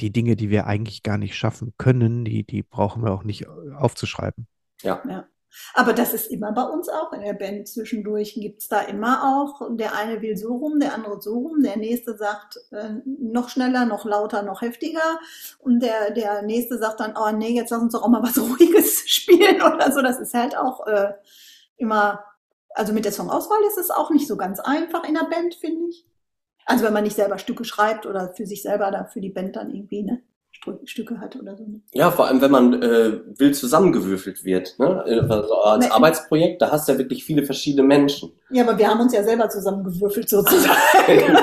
[0.00, 3.42] die Dinge, die wir eigentlich gar nicht schaffen können, die, die brauchen wir auch nicht
[3.42, 3.46] äh,
[3.76, 4.48] aufzuschreiben.
[4.82, 5.00] Ja.
[5.08, 5.24] ja.
[5.74, 7.68] Aber das ist immer bei uns auch in der Band.
[7.68, 11.76] Zwischendurch gibt's da immer auch, der eine will so rum, der andere so rum, der
[11.76, 15.20] nächste sagt äh, noch schneller, noch lauter, noch heftiger
[15.58, 18.38] und der, der nächste sagt dann, oh nee, jetzt lass uns doch auch mal was
[18.38, 20.02] Ruhiges spielen oder so.
[20.02, 21.12] Das ist halt auch äh,
[21.76, 22.24] immer,
[22.70, 25.88] also mit der Songauswahl ist es auch nicht so ganz einfach in der Band, finde
[25.88, 26.06] ich.
[26.64, 29.56] Also wenn man nicht selber Stücke schreibt oder für sich selber oder für die Band
[29.56, 30.22] dann irgendwie, ne?
[30.84, 31.64] Stücke hat oder so.
[31.92, 34.78] Ja, vor allem, wenn man äh, wild zusammengewürfelt wird.
[34.78, 35.02] Ne?
[35.28, 38.32] Also als Na, Arbeitsprojekt, da hast du ja wirklich viele verschiedene Menschen.
[38.50, 40.76] Ja, aber wir haben uns ja selber zusammengewürfelt sozusagen.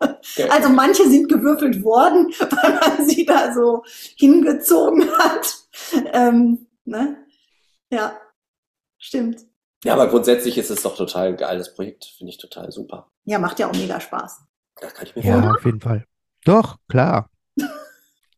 [0.00, 0.48] okay.
[0.50, 3.84] Also manche sind gewürfelt worden, weil man sie da so
[4.16, 5.54] hingezogen hat.
[6.12, 7.16] Ähm, ne?
[7.90, 8.14] Ja,
[8.98, 9.40] stimmt.
[9.84, 12.04] Ja, aber grundsätzlich ist es doch total ein geiles Projekt.
[12.16, 13.10] Finde ich total super.
[13.24, 14.40] Ja, macht ja auch mega Spaß.
[14.80, 16.04] Das kann ich mir Ja, auf jeden Fall.
[16.44, 17.31] Doch, klar.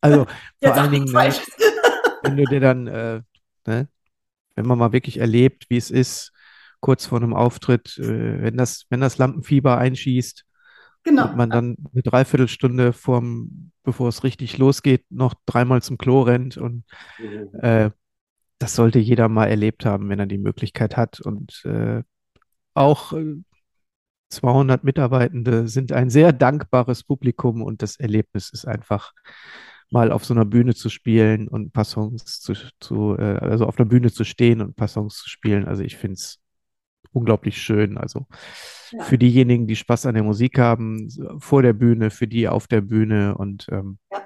[0.05, 0.25] Also
[0.63, 1.33] vor allen Dingen, ne,
[2.23, 3.21] wenn du dir dann, äh,
[3.65, 3.87] ne,
[4.55, 6.31] wenn man mal wirklich erlebt, wie es ist,
[6.79, 10.45] kurz vor einem Auftritt, äh, wenn das, wenn das Lampenfieber einschießt,
[11.03, 11.29] genau.
[11.29, 16.57] und man dann eine Dreiviertelstunde vorm, bevor es richtig losgeht, noch dreimal zum Klo rennt
[16.57, 16.83] und
[17.19, 17.59] mhm.
[17.59, 17.91] äh,
[18.59, 21.19] das sollte jeder mal erlebt haben, wenn er die Möglichkeit hat.
[21.19, 22.03] Und äh,
[22.73, 23.13] auch
[24.29, 29.11] 200 äh, Mitarbeitende sind ein sehr dankbares Publikum und das Erlebnis ist einfach
[29.91, 33.65] mal auf so einer Bühne zu spielen und ein paar Songs zu, zu äh, also
[33.65, 35.65] auf einer Bühne zu stehen und ein paar Songs zu spielen.
[35.65, 36.39] Also ich finde es
[37.11, 37.97] unglaublich schön.
[37.97, 38.25] Also
[38.91, 39.03] ja.
[39.03, 41.09] für diejenigen, die Spaß an der Musik haben,
[41.39, 44.21] vor der Bühne, für die auf der Bühne und ähm, ja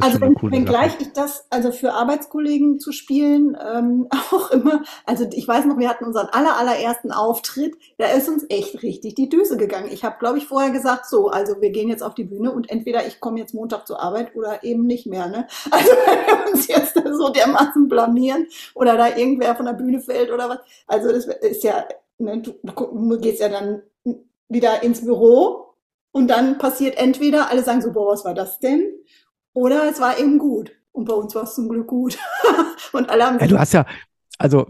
[0.00, 5.26] also wenn, wenn gleich ich das, also für Arbeitskollegen zu spielen, ähm, auch immer, also
[5.32, 9.28] ich weiß noch, wir hatten unseren aller, allerersten Auftritt, da ist uns echt richtig die
[9.28, 9.88] Düse gegangen.
[9.90, 12.70] Ich habe, glaube ich, vorher gesagt, so, also wir gehen jetzt auf die Bühne und
[12.70, 15.28] entweder ich komme jetzt Montag zur Arbeit oder eben nicht mehr.
[15.28, 15.46] Ne?
[15.76, 20.30] Also wenn wir uns jetzt so dermaßen blamieren oder da irgendwer von der Bühne fällt
[20.30, 21.84] oder was, also das ist ja,
[22.18, 23.82] ne, du, du gehst ja dann
[24.48, 25.74] wieder ins Büro
[26.12, 28.90] und dann passiert entweder, alle sagen so, boah, was war das denn?
[29.56, 30.70] Oder es war eben gut.
[30.92, 32.18] Und bei uns war es zum Glück gut.
[32.92, 33.86] und alle haben ja, du hast ja,
[34.36, 34.66] also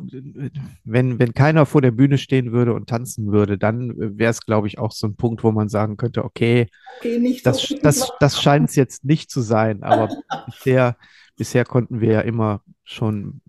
[0.84, 4.68] wenn, wenn keiner vor der Bühne stehen würde und tanzen würde, dann wäre es, glaube
[4.68, 6.68] ich, auch so ein Punkt, wo man sagen könnte, okay,
[6.98, 9.82] okay das, so das, das scheint es jetzt nicht zu sein.
[9.82, 10.08] Aber
[10.46, 10.96] bisher,
[11.34, 13.40] bisher konnten wir ja immer schon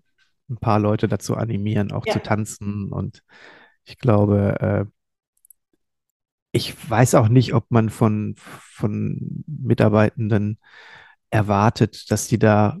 [0.50, 2.14] ein paar Leute dazu animieren, auch ja.
[2.14, 2.90] zu tanzen.
[2.90, 3.22] Und
[3.84, 4.84] ich glaube, äh,
[6.50, 10.58] ich weiß auch nicht, ob man von, von Mitarbeitenden
[11.30, 12.78] erwartet, dass die da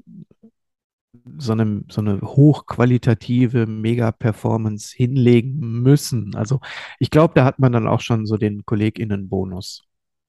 [1.38, 6.34] so eine, so eine hochqualitative Mega-Performance hinlegen müssen.
[6.34, 6.60] Also
[6.98, 9.84] ich glaube, da hat man dann auch schon so den KollegInnen-Bonus.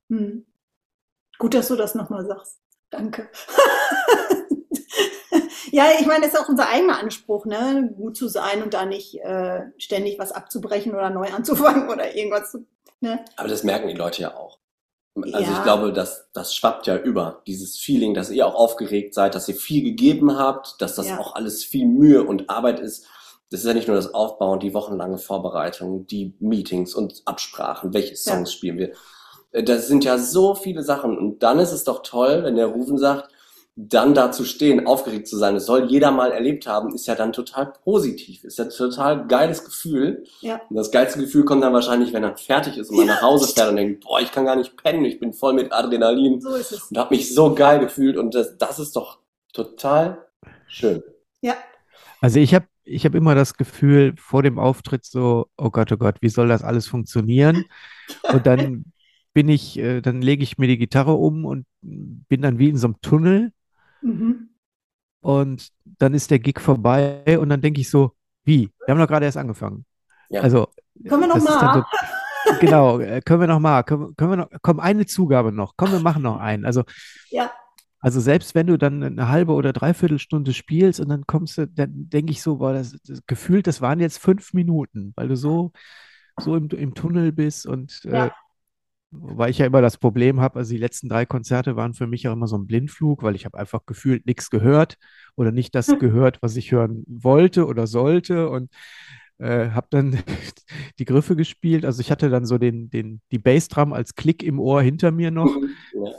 [0.09, 0.45] Hm.
[1.38, 2.59] Gut, dass du das nochmal sagst.
[2.89, 3.30] Danke.
[5.72, 7.93] ja, ich meine, das ist auch unser eigener Anspruch, ne?
[7.95, 12.51] gut zu sein und da nicht äh, ständig was abzubrechen oder neu anzufangen oder irgendwas
[12.51, 12.65] zu.
[12.99, 13.24] Ne?
[13.38, 14.59] Aber das merken die Leute ja auch.
[15.16, 15.57] Also ja.
[15.57, 19.49] ich glaube, dass das schwappt ja über dieses Feeling, dass ihr auch aufgeregt seid, dass
[19.49, 21.20] ihr viel gegeben habt, dass das ja.
[21.20, 23.05] auch alles viel Mühe und Arbeit ist.
[23.51, 28.16] Das ist ja nicht nur das Aufbauen, die wochenlange Vorbereitung, die Meetings und Absprachen, welche
[28.16, 28.57] Songs ja.
[28.57, 28.91] spielen wir.
[29.51, 31.18] Äh, das sind ja so viele Sachen.
[31.18, 33.32] Und dann ist es doch toll, wenn der Rufen sagt,
[33.88, 37.15] dann da zu stehen, aufgeregt zu sein, das soll jeder mal erlebt haben, ist ja
[37.15, 40.25] dann total positiv, ist ja ein total geiles Gefühl.
[40.41, 40.59] Ja.
[40.69, 43.21] Und das geilste Gefühl kommt dann wahrscheinlich, wenn er fertig ist und man Ja, nach
[43.21, 46.41] Hause fährt und denkt, boah, ich kann gar nicht pennen, ich bin voll mit Adrenalin
[46.41, 46.91] So ist es.
[46.91, 49.19] und habe mich so geil gefühlt und das, das ist doch
[49.53, 50.27] total
[50.67, 51.01] schön.
[51.41, 51.55] Ja,
[52.21, 55.97] Also ich habe ich hab immer das Gefühl vor dem Auftritt so, oh Gott, oh
[55.97, 57.65] Gott, wie soll das alles funktionieren?
[58.27, 58.86] Und dann
[59.34, 62.77] bin ich, äh, dann lege ich mir die Gitarre um und bin dann wie in
[62.77, 63.51] so einem Tunnel
[64.02, 64.50] mhm.
[65.22, 68.14] und dann ist der Gig vorbei und dann denke ich so,
[68.45, 68.72] wie?
[68.86, 69.86] Wir haben doch gerade erst angefangen.
[70.30, 70.41] Ja.
[70.41, 70.68] Also
[71.08, 71.86] Können wir noch das ist dann mal?
[72.45, 75.74] so, genau, äh, können wir noch mal, können, können wir noch, komm, eine Zugabe noch,
[75.78, 76.66] komm, wir machen noch einen.
[76.66, 76.84] Also
[77.30, 77.52] Ja,
[78.00, 81.68] Also selbst wenn du dann eine halbe oder dreiviertel Stunde spielst und dann kommst du,
[81.68, 85.36] dann denke ich so, boah, das, das gefühlt, das waren jetzt fünf Minuten, weil du
[85.36, 85.72] so,
[86.39, 88.36] so im, im Tunnel bist und äh, Ja.
[89.12, 92.28] Weil ich ja immer das Problem habe, also die letzten drei Konzerte waren für mich
[92.28, 94.97] auch immer so ein Blindflug, weil ich habe einfach gefühlt nichts gehört
[95.36, 95.99] oder nicht das Hm.
[95.99, 98.72] gehört, was ich hören wollte oder sollte und
[99.39, 100.20] äh, habe dann
[100.99, 101.86] die Griffe gespielt.
[101.86, 105.32] Also ich hatte dann so den, den, die Bassdrum als Klick im Ohr hinter mir
[105.32, 105.55] noch.
[105.93, 106.12] Ja.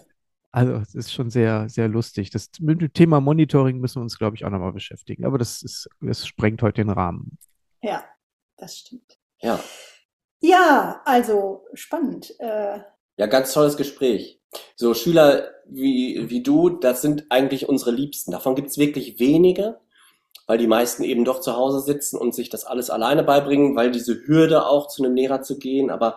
[0.52, 2.30] Also, es ist schon sehr, sehr lustig.
[2.30, 5.24] Das, mit dem Thema Monitoring müssen wir uns, glaube ich, auch nochmal beschäftigen.
[5.24, 7.38] Aber das ist, das sprengt heute den Rahmen.
[7.82, 8.04] ja,
[8.56, 9.18] das stimmt.
[9.40, 9.60] ja.
[10.40, 12.34] Ja, also spannend.
[12.38, 12.80] Äh,
[13.16, 14.40] Ja, ganz tolles Gespräch.
[14.74, 18.32] So Schüler wie, wie du, das sind eigentlich unsere Liebsten.
[18.32, 19.78] Davon gibt's wirklich wenige,
[20.46, 23.90] weil die meisten eben doch zu Hause sitzen und sich das alles alleine beibringen, weil
[23.90, 26.16] diese Hürde auch zu einem Lehrer zu gehen, aber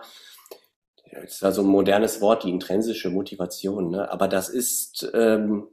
[1.12, 4.10] das ist so ein modernes Wort, die intrinsische Motivation, ne?
[4.10, 5.68] Aber das ist, ähm,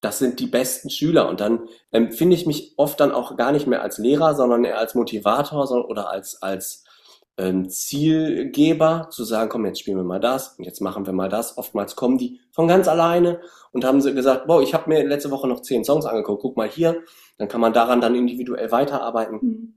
[0.00, 3.66] das sind die besten Schüler und dann empfinde ich mich oft dann auch gar nicht
[3.66, 6.84] mehr als Lehrer, sondern eher als Motivator oder als, als
[7.38, 11.28] ähm, Zielgeber, zu sagen, komm, jetzt spielen wir mal das und jetzt machen wir mal
[11.28, 11.56] das.
[11.56, 13.40] Oftmals kommen die von ganz alleine
[13.72, 16.56] und haben sie gesagt, wow, ich habe mir letzte Woche noch zehn Songs angeguckt, guck
[16.56, 17.02] mal hier,
[17.38, 19.40] dann kann man daran dann individuell weiterarbeiten.
[19.40, 19.74] hm.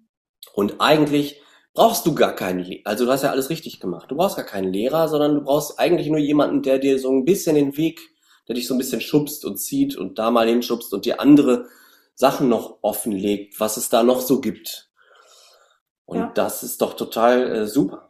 [0.54, 1.42] Und eigentlich
[1.74, 2.82] brauchst du gar keinen Lehrer.
[2.86, 4.10] Also du hast ja alles richtig gemacht.
[4.10, 7.26] Du brauchst gar keinen Lehrer, sondern du brauchst eigentlich nur jemanden, der dir so ein
[7.26, 8.02] bisschen den Weg,
[8.48, 11.68] der dich so ein bisschen schubst und zieht und da mal hinschubst und dir andere
[12.16, 14.91] Sachen noch offenlegt, was es da noch so gibt.
[16.12, 16.32] Und Ja.
[16.36, 18.06] das ist doch total äh, super.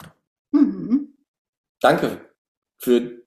[0.49, 1.13] Mhm.
[1.79, 2.19] Danke
[2.79, 3.21] für,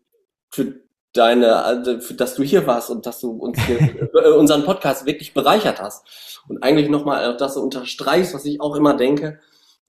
[0.51, 0.81] für
[1.13, 3.79] deine, also für, dass du hier warst und dass du uns hier,
[4.15, 6.43] äh, unseren Podcast wirklich bereichert hast.
[6.49, 9.39] Und eigentlich nochmal das unterstreichst, was ich auch immer denke.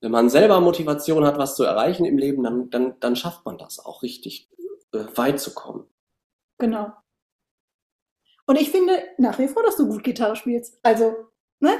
[0.00, 3.58] Wenn man selber Motivation hat, was zu erreichen im Leben, dann, dann, dann schafft man
[3.58, 4.48] das auch richtig
[4.92, 5.88] äh, weit zu kommen.
[6.58, 6.92] Genau.
[8.46, 10.78] Und ich finde nach wie vor, dass du gut Gitarre spielst.
[10.84, 11.26] Also,
[11.58, 11.76] ne?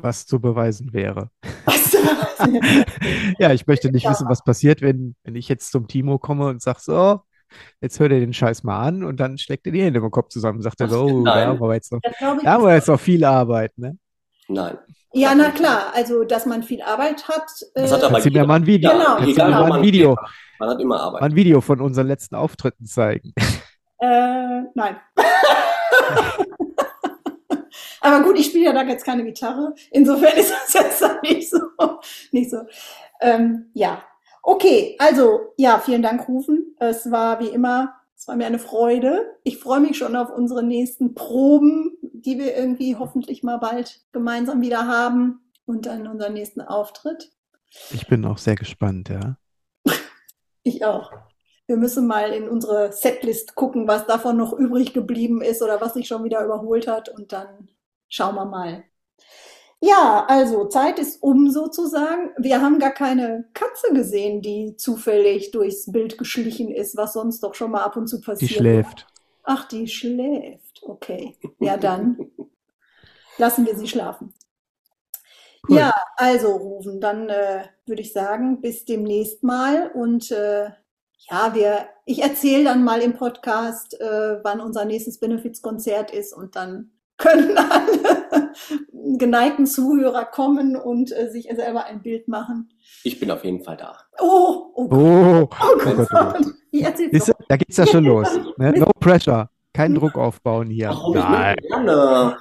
[0.00, 1.30] Was zu beweisen wäre.
[1.64, 2.38] Weißt du, was?
[3.38, 4.10] Ja, ich möchte nicht Ja.
[4.10, 7.20] wissen, was passiert, wenn, wenn ich jetzt zum Timo komme und sage so,
[7.80, 10.28] jetzt hört er den Scheiß mal an und dann schlägt er die Hände im Kopf
[10.28, 12.10] zusammen und sagt er so, oh, da haben wir jetzt noch, da
[12.52, 13.98] haben wir jetzt noch viel Arbeit, ne?
[14.46, 14.78] Nein.
[15.12, 15.92] Ja, na klar.
[15.94, 17.50] Also, dass man viel Arbeit hat.
[17.74, 19.04] Das hat äh, aber mir mal ein Video, Genau.
[19.16, 20.16] kannst du Egal, mal man ein Video,
[20.60, 21.22] Man hat immer mal Arbeit.
[21.22, 23.32] ein Video von unseren letzten Auftritten zeigen.
[24.00, 24.96] Äh, nein.
[28.00, 29.74] Aber gut, ich spiele ja da jetzt keine Gitarre.
[29.90, 31.58] Insofern ist das jetzt nicht so.
[32.32, 32.58] Nicht so.
[33.20, 34.02] Ähm, ja.
[34.42, 36.74] Okay, also ja, vielen Dank, Rufen.
[36.78, 39.36] Es war wie immer, es war mir eine Freude.
[39.44, 44.60] Ich freue mich schon auf unsere nächsten Proben, die wir irgendwie hoffentlich mal bald gemeinsam
[44.60, 47.30] wieder haben und dann unseren nächsten Auftritt.
[47.90, 49.36] Ich bin auch sehr gespannt, ja.
[50.62, 51.12] Ich auch.
[51.66, 55.94] Wir müssen mal in unsere Setlist gucken, was davon noch übrig geblieben ist oder was
[55.94, 57.68] sich schon wieder überholt hat und dann
[58.08, 58.84] schauen wir mal.
[59.80, 62.30] Ja, also Zeit ist um sozusagen.
[62.36, 67.54] Wir haben gar keine Katze gesehen, die zufällig durchs Bild geschlichen ist, was sonst doch
[67.54, 68.50] schon mal ab und zu Die passiert.
[68.50, 69.06] schläft.
[69.44, 70.82] Ach, die schläft.
[70.82, 71.36] Okay.
[71.60, 72.18] Ja, dann
[73.38, 74.34] lassen wir sie schlafen.
[75.68, 75.78] Cool.
[75.78, 80.70] Ja, also Rufen, dann äh, würde ich sagen, bis demnächst mal und äh,
[81.30, 86.56] ja, wir, ich erzähle dann mal im Podcast, äh, wann unser nächstes Benefizkonzert ist und
[86.56, 88.52] dann können alle
[89.18, 92.70] geneigten Zuhörer kommen und äh, sich selber ein Bild machen.
[93.04, 93.96] Ich bin auf jeden Fall da.
[94.20, 96.46] Oh, oh, Gott, Oh, oh oh Gott, Gott, oh Gott.
[96.70, 97.46] ich erzähl's Siehst du, doch.
[97.48, 98.28] da geht's ja schon los.
[98.56, 98.72] Ne?
[98.72, 99.50] No pressure.
[99.74, 100.88] Kein Druck aufbauen hier.
[100.88, 101.56] Warum Nein,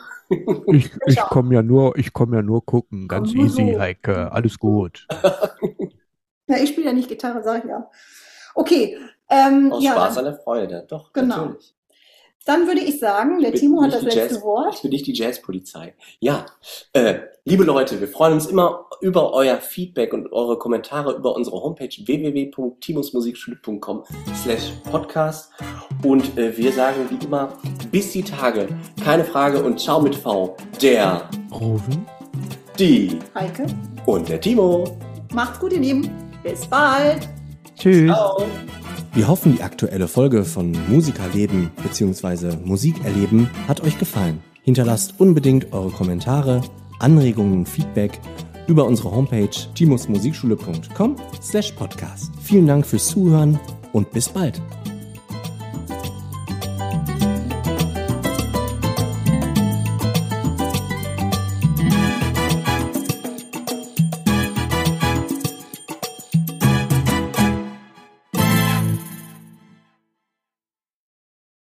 [0.68, 3.08] ich ich, ich komme ja nur, ich komme ja nur gucken.
[3.08, 3.80] Ganz Komm nur easy, so.
[3.80, 4.32] Heike.
[4.32, 5.08] Alles gut.
[6.48, 7.90] Ja, ich spiele ja nicht Gitarre, sag ich ja.
[8.56, 8.98] Okay,
[9.30, 10.86] ähm, Aus ja, Spaß dann- an der Freude.
[10.90, 11.36] Doch, Genau.
[11.38, 11.76] natürlich.
[12.48, 14.74] Dann würde ich sagen, der Timo hat das letzte Jazz- Wort.
[14.76, 15.94] Ich bin nicht die Jazzpolizei.
[16.20, 16.46] Ja,
[16.94, 21.62] äh, liebe Leute, wir freuen uns immer über euer Feedback und eure Kommentare über unsere
[21.62, 24.04] Homepage www.timusmusikschule.com
[24.44, 25.52] slash podcast
[26.04, 27.50] und äh, wir sagen wie immer,
[27.92, 28.68] bis die Tage,
[29.04, 32.06] keine Frage und ciao mit V, der, Rufen.
[32.80, 33.66] die Heike,
[34.06, 34.98] und der Timo.
[35.34, 36.10] macht's gut, ihr Lieben.
[36.44, 37.28] Bis bald.
[37.76, 38.08] Tschüss.
[38.10, 38.42] Ciao.
[39.18, 42.56] Wir hoffen, die aktuelle Folge von Musikerleben bzw.
[42.64, 44.44] Musikerleben hat euch gefallen.
[44.62, 46.62] Hinterlasst unbedingt eure Kommentare,
[47.00, 48.20] Anregungen und Feedback
[48.68, 52.32] über unsere Homepage timusmusikschule.com slash podcast.
[52.44, 53.60] Vielen Dank fürs Zuhören
[53.92, 54.62] und bis bald.